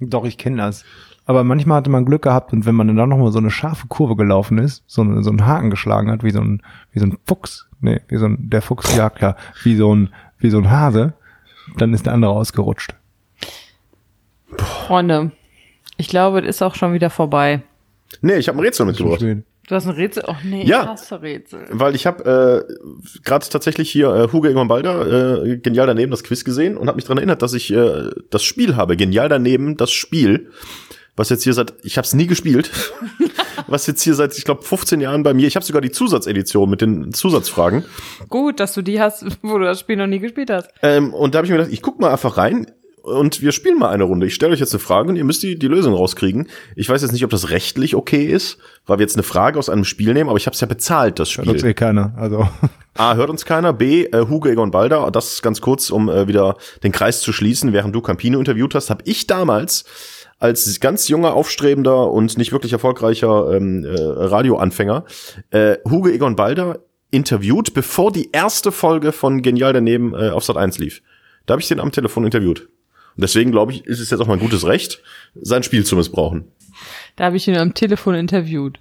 [0.00, 0.84] Doch, ich kenne das.
[1.24, 3.86] Aber manchmal hatte man Glück gehabt und wenn man dann noch mal so eine scharfe
[3.86, 6.62] Kurve gelaufen ist, so, so einen Haken geschlagen hat, wie so ein,
[6.92, 10.10] wie so ein Fuchs, nee, wie so ein, der Fuchs jagt ja, wie so ein,
[10.38, 11.14] wie so ein Hase,
[11.76, 12.94] dann ist der andere ausgerutscht.
[14.58, 15.30] Freunde,
[15.96, 17.62] ich glaube, es ist auch schon wieder vorbei.
[18.20, 19.20] Nee, ich habe ein Rätsel mitgebracht.
[19.22, 20.24] Du hast ein Rätsel?
[20.26, 20.82] Oh nee, Ja.
[20.82, 21.66] ich hasse Rätsel.
[21.70, 26.24] Weil ich habe äh, gerade tatsächlich hier äh, Hugo Egon Balder äh, genial daneben das
[26.24, 28.96] Quiz gesehen und habe mich dran erinnert, dass ich äh, das Spiel habe.
[28.96, 30.50] Genial daneben das Spiel.
[31.16, 32.70] was jetzt hier seit, ich habe es nie gespielt,
[33.66, 36.68] was jetzt hier seit, ich glaube, 15 Jahren bei mir, ich habe sogar die Zusatzedition
[36.68, 37.84] mit den Zusatzfragen.
[38.28, 40.68] Gut, dass du die hast, wo du das Spiel noch nie gespielt hast.
[40.82, 42.66] Ähm, und da habe ich mir gedacht, ich guck mal einfach rein
[43.02, 44.26] und wir spielen mal eine Runde.
[44.26, 46.48] Ich stelle euch jetzt eine Frage und ihr müsst die, die Lösung rauskriegen.
[46.76, 49.68] Ich weiß jetzt nicht, ob das rechtlich okay ist, weil wir jetzt eine Frage aus
[49.68, 51.70] einem Spiel nehmen, aber ich habe es ja bezahlt, das Hört uns Spiel.
[51.70, 52.14] eh keiner.
[52.16, 52.48] Also
[52.94, 53.72] A, hört uns keiner.
[53.72, 55.10] B, äh, Hugo Egon Balder.
[55.10, 57.72] Das ist ganz kurz, um äh, wieder den Kreis zu schließen.
[57.72, 59.84] Während du Campino interviewt hast, habe ich damals
[60.38, 65.04] als ganz junger, aufstrebender und nicht wirklich erfolgreicher ähm, äh, Radioanfänger
[65.50, 66.80] äh, Hugo Egon Balder
[67.12, 71.02] interviewt, bevor die erste Folge von Genial daneben äh, auf Sat 1 lief.
[71.46, 72.68] Da habe ich den am Telefon interviewt.
[73.16, 75.02] Und deswegen glaube ich, ist es jetzt auch mein gutes Recht,
[75.34, 76.44] sein Spiel zu missbrauchen.
[77.16, 78.78] Da habe ich ihn am Telefon interviewt.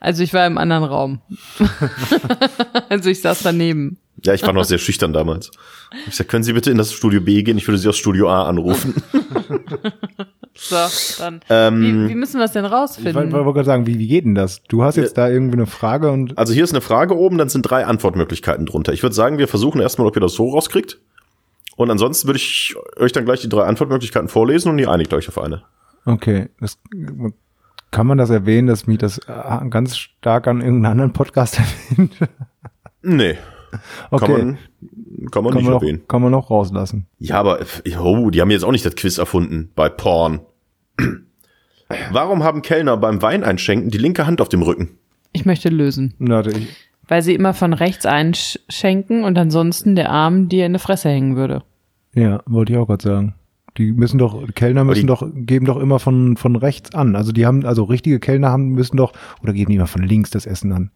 [0.00, 1.20] Also ich war im anderen Raum.
[2.88, 3.98] also ich saß daneben.
[4.24, 5.50] Ja, ich war noch sehr schüchtern damals.
[6.06, 7.56] Ich sag, können Sie bitte in das Studio B gehen?
[7.56, 8.94] Ich würde Sie aus Studio A anrufen.
[10.62, 10.76] So,
[11.18, 11.40] dann.
[11.48, 13.30] Ähm, wie, wie müssen wir es denn ich wollte rausfinden?
[13.30, 14.62] gerade sagen, wie, wie geht denn das?
[14.64, 17.48] Du hast jetzt da irgendwie eine Frage und Also hier ist eine Frage oben, dann
[17.48, 18.92] sind drei Antwortmöglichkeiten drunter.
[18.92, 21.00] Ich würde sagen, wir versuchen erstmal, ob ihr das so rauskriegt.
[21.80, 25.28] Und ansonsten würde ich euch dann gleich die drei Antwortmöglichkeiten vorlesen und ihr einigt euch
[25.28, 25.62] auf eine.
[26.04, 26.78] okay, das,
[27.90, 31.58] kann man das erwähnen, dass mich das äh, ganz stark an irgendeinen anderen Podcast
[31.90, 32.16] erwähnt?
[33.02, 33.38] Nee,
[34.10, 34.58] Okay, kann man,
[35.30, 36.02] kann man kann, nicht man noch, erwähnen.
[36.08, 37.06] kann man noch rauslassen.
[37.18, 37.60] Ja, aber,
[38.00, 40.40] oh, die haben jetzt auch nicht das Quiz erfunden bei Porn.
[42.12, 44.98] Warum haben Kellner beim Wein einschenken die linke Hand auf dem Rücken?
[45.32, 46.14] Ich möchte lösen.
[46.18, 46.68] Warte, ich,
[47.06, 51.36] Weil sie immer von rechts einschenken und ansonsten der Arm dir in die Fresse hängen
[51.36, 51.62] würde.
[52.14, 53.34] Ja, wollte ich auch gerade sagen.
[53.76, 57.14] Die müssen doch, die Kellner müssen die- doch, geben doch immer von, von rechts an.
[57.14, 60.30] Also die haben, also richtige Kellner haben, müssen doch, oder geben die immer von links
[60.30, 60.90] das Essen an.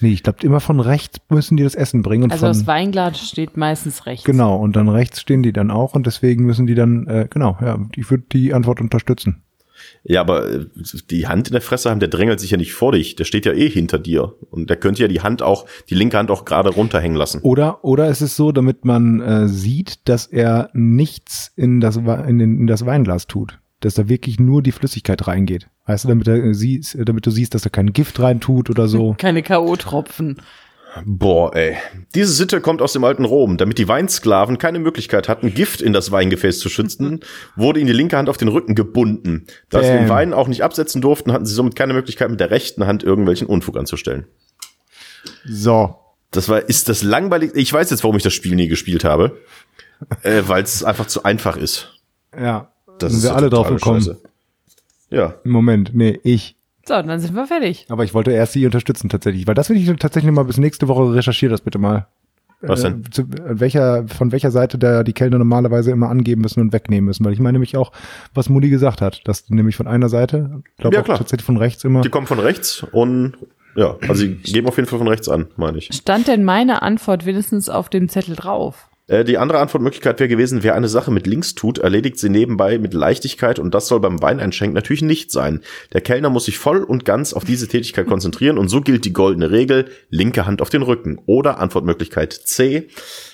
[0.00, 2.24] Nee, ich glaube, immer von rechts müssen die das Essen bringen.
[2.24, 4.24] Und Also von, das Weinglas steht meistens rechts.
[4.24, 7.56] Genau, und dann rechts stehen die dann auch und deswegen müssen die dann, äh, genau,
[7.60, 9.42] ja, ich würde die Antwort unterstützen.
[10.02, 10.66] Ja, aber äh,
[11.10, 13.16] die Hand in der Fresse haben, der drängelt sich ja nicht vor dich.
[13.16, 14.34] Der steht ja eh hinter dir.
[14.50, 17.40] Und der könnte ja die Hand auch, die linke Hand auch gerade runterhängen lassen.
[17.42, 22.38] Oder, oder ist es so, damit man äh, sieht, dass er nichts in das, in,
[22.38, 23.58] den, in das Weinglas tut.
[23.80, 25.68] Dass da wirklich nur die Flüssigkeit reingeht.
[25.86, 29.14] Weißt du, damit, er siehst, damit du siehst, dass er kein Gift reintut oder so.
[29.18, 30.36] Keine K.O.-Tropfen.
[31.04, 31.76] Boah, ey.
[32.14, 33.56] Diese Sitte kommt aus dem alten Rom.
[33.56, 37.20] Damit die Weinsklaven keine Möglichkeit hatten, Gift in das Weingefäß zu schützen,
[37.56, 39.46] wurde ihnen die linke Hand auf den Rücken gebunden.
[39.70, 39.98] Da sie Damn.
[40.04, 43.02] den Wein auch nicht absetzen durften, hatten sie somit keine Möglichkeit, mit der rechten Hand
[43.02, 44.26] irgendwelchen Unfug anzustellen.
[45.44, 45.96] So.
[46.32, 47.52] Das war, ist das langweilig.
[47.54, 49.38] Ich weiß jetzt, warum ich das Spiel nie gespielt habe.
[50.22, 52.00] äh, Weil es einfach zu einfach ist.
[52.38, 52.70] Ja.
[52.98, 54.00] Das sind ist wir alle drauf gekommen.
[54.00, 54.20] Scheiße.
[55.10, 55.34] Ja.
[55.44, 56.56] Moment, nee, ich.
[56.90, 57.86] So, dann sind wir fertig.
[57.88, 60.88] Aber ich wollte erst sie unterstützen tatsächlich, weil das will ich tatsächlich mal bis nächste
[60.88, 62.08] Woche recherchiere das bitte mal.
[62.62, 63.04] Was denn?
[63.06, 66.72] Äh, zu, äh, welcher, von welcher Seite da die Kellner normalerweise immer angeben müssen und
[66.72, 67.92] wegnehmen müssen, weil ich meine nämlich auch,
[68.34, 71.18] was Mutti gesagt hat, dass die nämlich von einer Seite, glaube Ja, klar.
[71.18, 72.00] tatsächlich von rechts immer.
[72.00, 73.34] Die kommen von rechts und
[73.76, 75.90] ja, also sie geben auf jeden Fall von rechts an, meine ich.
[75.94, 78.89] Stand denn meine Antwort wenigstens auf dem Zettel drauf?
[79.10, 82.78] Äh, die andere Antwortmöglichkeit wäre gewesen, wer eine Sache mit links tut, erledigt sie nebenbei
[82.78, 85.60] mit Leichtigkeit und das soll beim Weineinschenken natürlich nicht sein.
[85.92, 89.12] Der Kellner muss sich voll und ganz auf diese Tätigkeit konzentrieren und so gilt die
[89.12, 91.20] goldene Regel, linke Hand auf den Rücken.
[91.26, 92.88] Oder Antwortmöglichkeit C.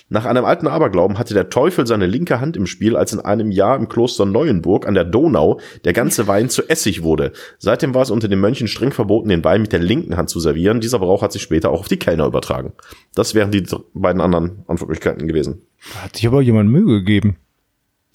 [0.08, 3.50] Nach einem alten Aberglauben hatte der Teufel seine linke Hand im Spiel, als in einem
[3.50, 7.32] Jahr im Kloster Neuenburg an der Donau der ganze Wein zu Essig wurde.
[7.58, 10.38] Seitdem war es unter den Mönchen streng verboten, den Wein mit der linken Hand zu
[10.38, 10.80] servieren.
[10.80, 12.72] Dieser Brauch hat sich später auch auf die Kellner übertragen.
[13.16, 15.62] Das wären die beiden anderen Antwortmöglichkeiten gewesen.
[16.02, 17.36] Hat sich aber jemand Mühe gegeben.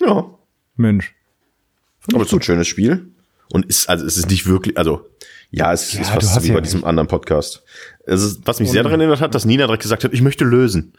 [0.02, 0.30] Ja,
[0.78, 1.14] Mensch.
[2.14, 3.08] aber es ist ein schönes Spiel.
[3.52, 5.06] Und ist, also es ist nicht wirklich, also,
[5.52, 7.64] ja, es Ja, ist fast wie ja bei diesem anderen Podcast.
[8.06, 10.46] Es ist, was mich sehr daran erinnert hat, dass Nina direkt gesagt hat, ich möchte
[10.46, 10.94] lösen.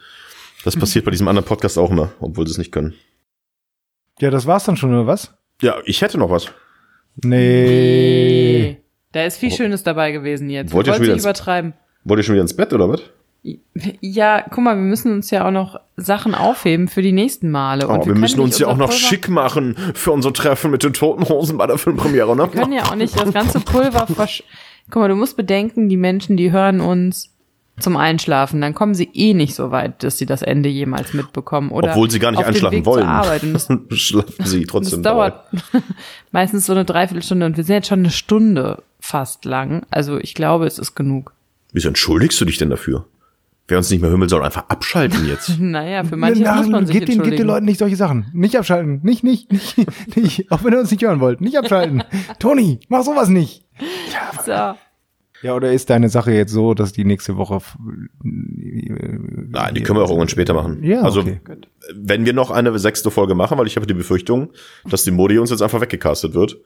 [0.63, 2.93] Das passiert bei diesem anderen Podcast auch immer, obwohl sie es nicht können.
[4.19, 5.33] Ja, das war's dann schon, oder was?
[5.61, 6.51] Ja, ich hätte noch was.
[7.23, 8.77] Nee.
[9.11, 10.73] Da ist viel Schönes dabei gewesen jetzt.
[10.73, 11.73] Wollt ihr wir schon wieder nicht übertreiben.
[12.03, 13.01] Wollt ihr schon wieder ins Bett oder was?
[13.99, 17.87] Ja, guck mal, wir müssen uns ja auch noch Sachen aufheben für die nächsten Male.
[17.87, 20.71] Und Oh, wir, können müssen uns ja auch noch Pulver- schick machen für unser Treffen
[20.71, 22.43] mit den toten Hosen bei der Filmpremiere, ne?
[22.51, 24.43] Wir können ja auch nicht das ganze Pulver versch...
[24.89, 27.33] Guck mal, du musst bedenken, die Menschen, die hören uns
[27.79, 31.71] zum Einschlafen, dann kommen sie eh nicht so weit, dass sie das Ende jemals mitbekommen.
[31.71, 33.07] Oder Obwohl sie gar nicht einschlafen Weg wollen.
[33.53, 33.67] Das,
[33.99, 35.29] Schlafen sie das trotzdem dabei.
[35.29, 35.45] dauert
[36.31, 39.85] meistens so eine Dreiviertelstunde und wir sind jetzt schon eine Stunde fast lang.
[39.89, 41.33] Also ich glaube, es ist genug.
[41.71, 43.05] Wieso entschuldigst du dich denn dafür?
[43.67, 45.53] Wer uns nicht mehr hören soll, einfach abschalten jetzt.
[45.59, 47.47] Naja, für manche Na, muss man sich gebt, den, gebt den.
[47.47, 48.27] Leuten nicht solche Sachen.
[48.33, 48.99] Nicht abschalten.
[49.03, 49.77] Nicht, nicht, nicht,
[50.15, 50.51] nicht.
[50.51, 51.41] Auch wenn ihr uns nicht hören wollt.
[51.41, 52.03] Nicht abschalten.
[52.39, 53.65] Toni, mach sowas nicht.
[54.45, 54.75] So.
[55.43, 57.55] Ja, oder ist deine Sache jetzt so, dass die nächste Woche.
[57.57, 57.77] f-
[58.23, 60.81] Nein, die können wir auch irgendwann später machen.
[60.83, 61.39] Ja, also, okay.
[61.93, 64.51] wenn wir noch eine sechste Folge machen, weil ich habe die Befürchtung,
[64.85, 66.57] dass die Modi uns jetzt einfach weggecastet wird.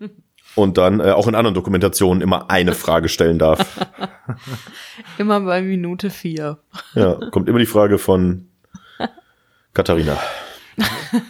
[0.54, 3.86] und dann äh, auch in anderen Dokumentationen immer eine Frage stellen darf.
[5.18, 6.58] Immer bei Minute vier.
[6.94, 8.48] Ja, kommt immer die Frage von
[9.74, 10.18] Katharina.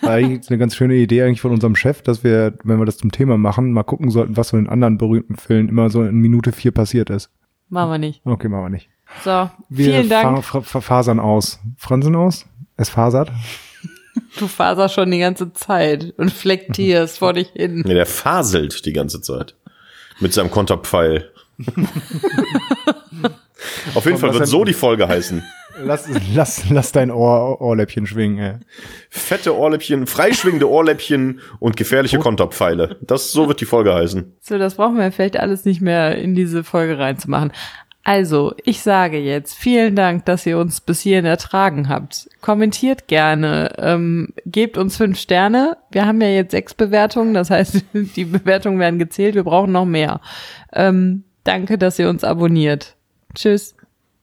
[0.02, 2.96] War eigentlich eine ganz schöne Idee eigentlich von unserem Chef, dass wir, wenn wir das
[2.98, 6.16] zum Thema machen, mal gucken sollten, was so in anderen berühmten Filmen immer so in
[6.16, 7.30] Minute vier passiert ist.
[7.68, 8.22] Machen wir nicht.
[8.24, 8.88] Okay, machen wir nicht.
[9.24, 10.44] So, Wir vielen Dank.
[10.44, 11.60] fa- fasern aus.
[11.76, 12.46] Fransen aus?
[12.76, 13.30] Es fasert?
[14.38, 17.84] Du faserst schon die ganze Zeit und flektierst vor dich hin.
[17.86, 19.54] Ja, der faselt die ganze Zeit.
[20.20, 21.30] Mit seinem Konterpfeil.
[23.94, 25.42] Auf jeden Fall wird so die Folge heißen.
[25.78, 28.54] Lass, lass, lass dein Ohr, Ohrläppchen schwingen, ey.
[29.10, 32.96] Fette Ohrläppchen, freischwingende Ohrläppchen und gefährliche Konterpfeile.
[33.02, 34.36] Das, so wird die Folge heißen.
[34.40, 37.52] So, das brauchen wir vielleicht alles nicht mehr in diese Folge reinzumachen.
[38.04, 42.30] Also, ich sage jetzt vielen Dank, dass ihr uns bis hierhin ertragen habt.
[42.40, 45.76] Kommentiert gerne, ähm, gebt uns fünf Sterne.
[45.90, 49.34] Wir haben ja jetzt sechs Bewertungen, das heißt, die Bewertungen werden gezählt.
[49.34, 50.20] Wir brauchen noch mehr.
[50.72, 52.94] Ähm, danke, dass ihr uns abonniert.
[53.34, 53.74] Tschüss.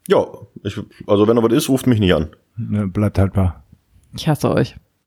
[0.07, 0.25] Ja,
[0.63, 2.29] ich, also wenn noch was ist, ruft mich nicht an.
[2.57, 3.63] Ne, bleibt haltbar.
[4.15, 4.75] Ich hasse euch.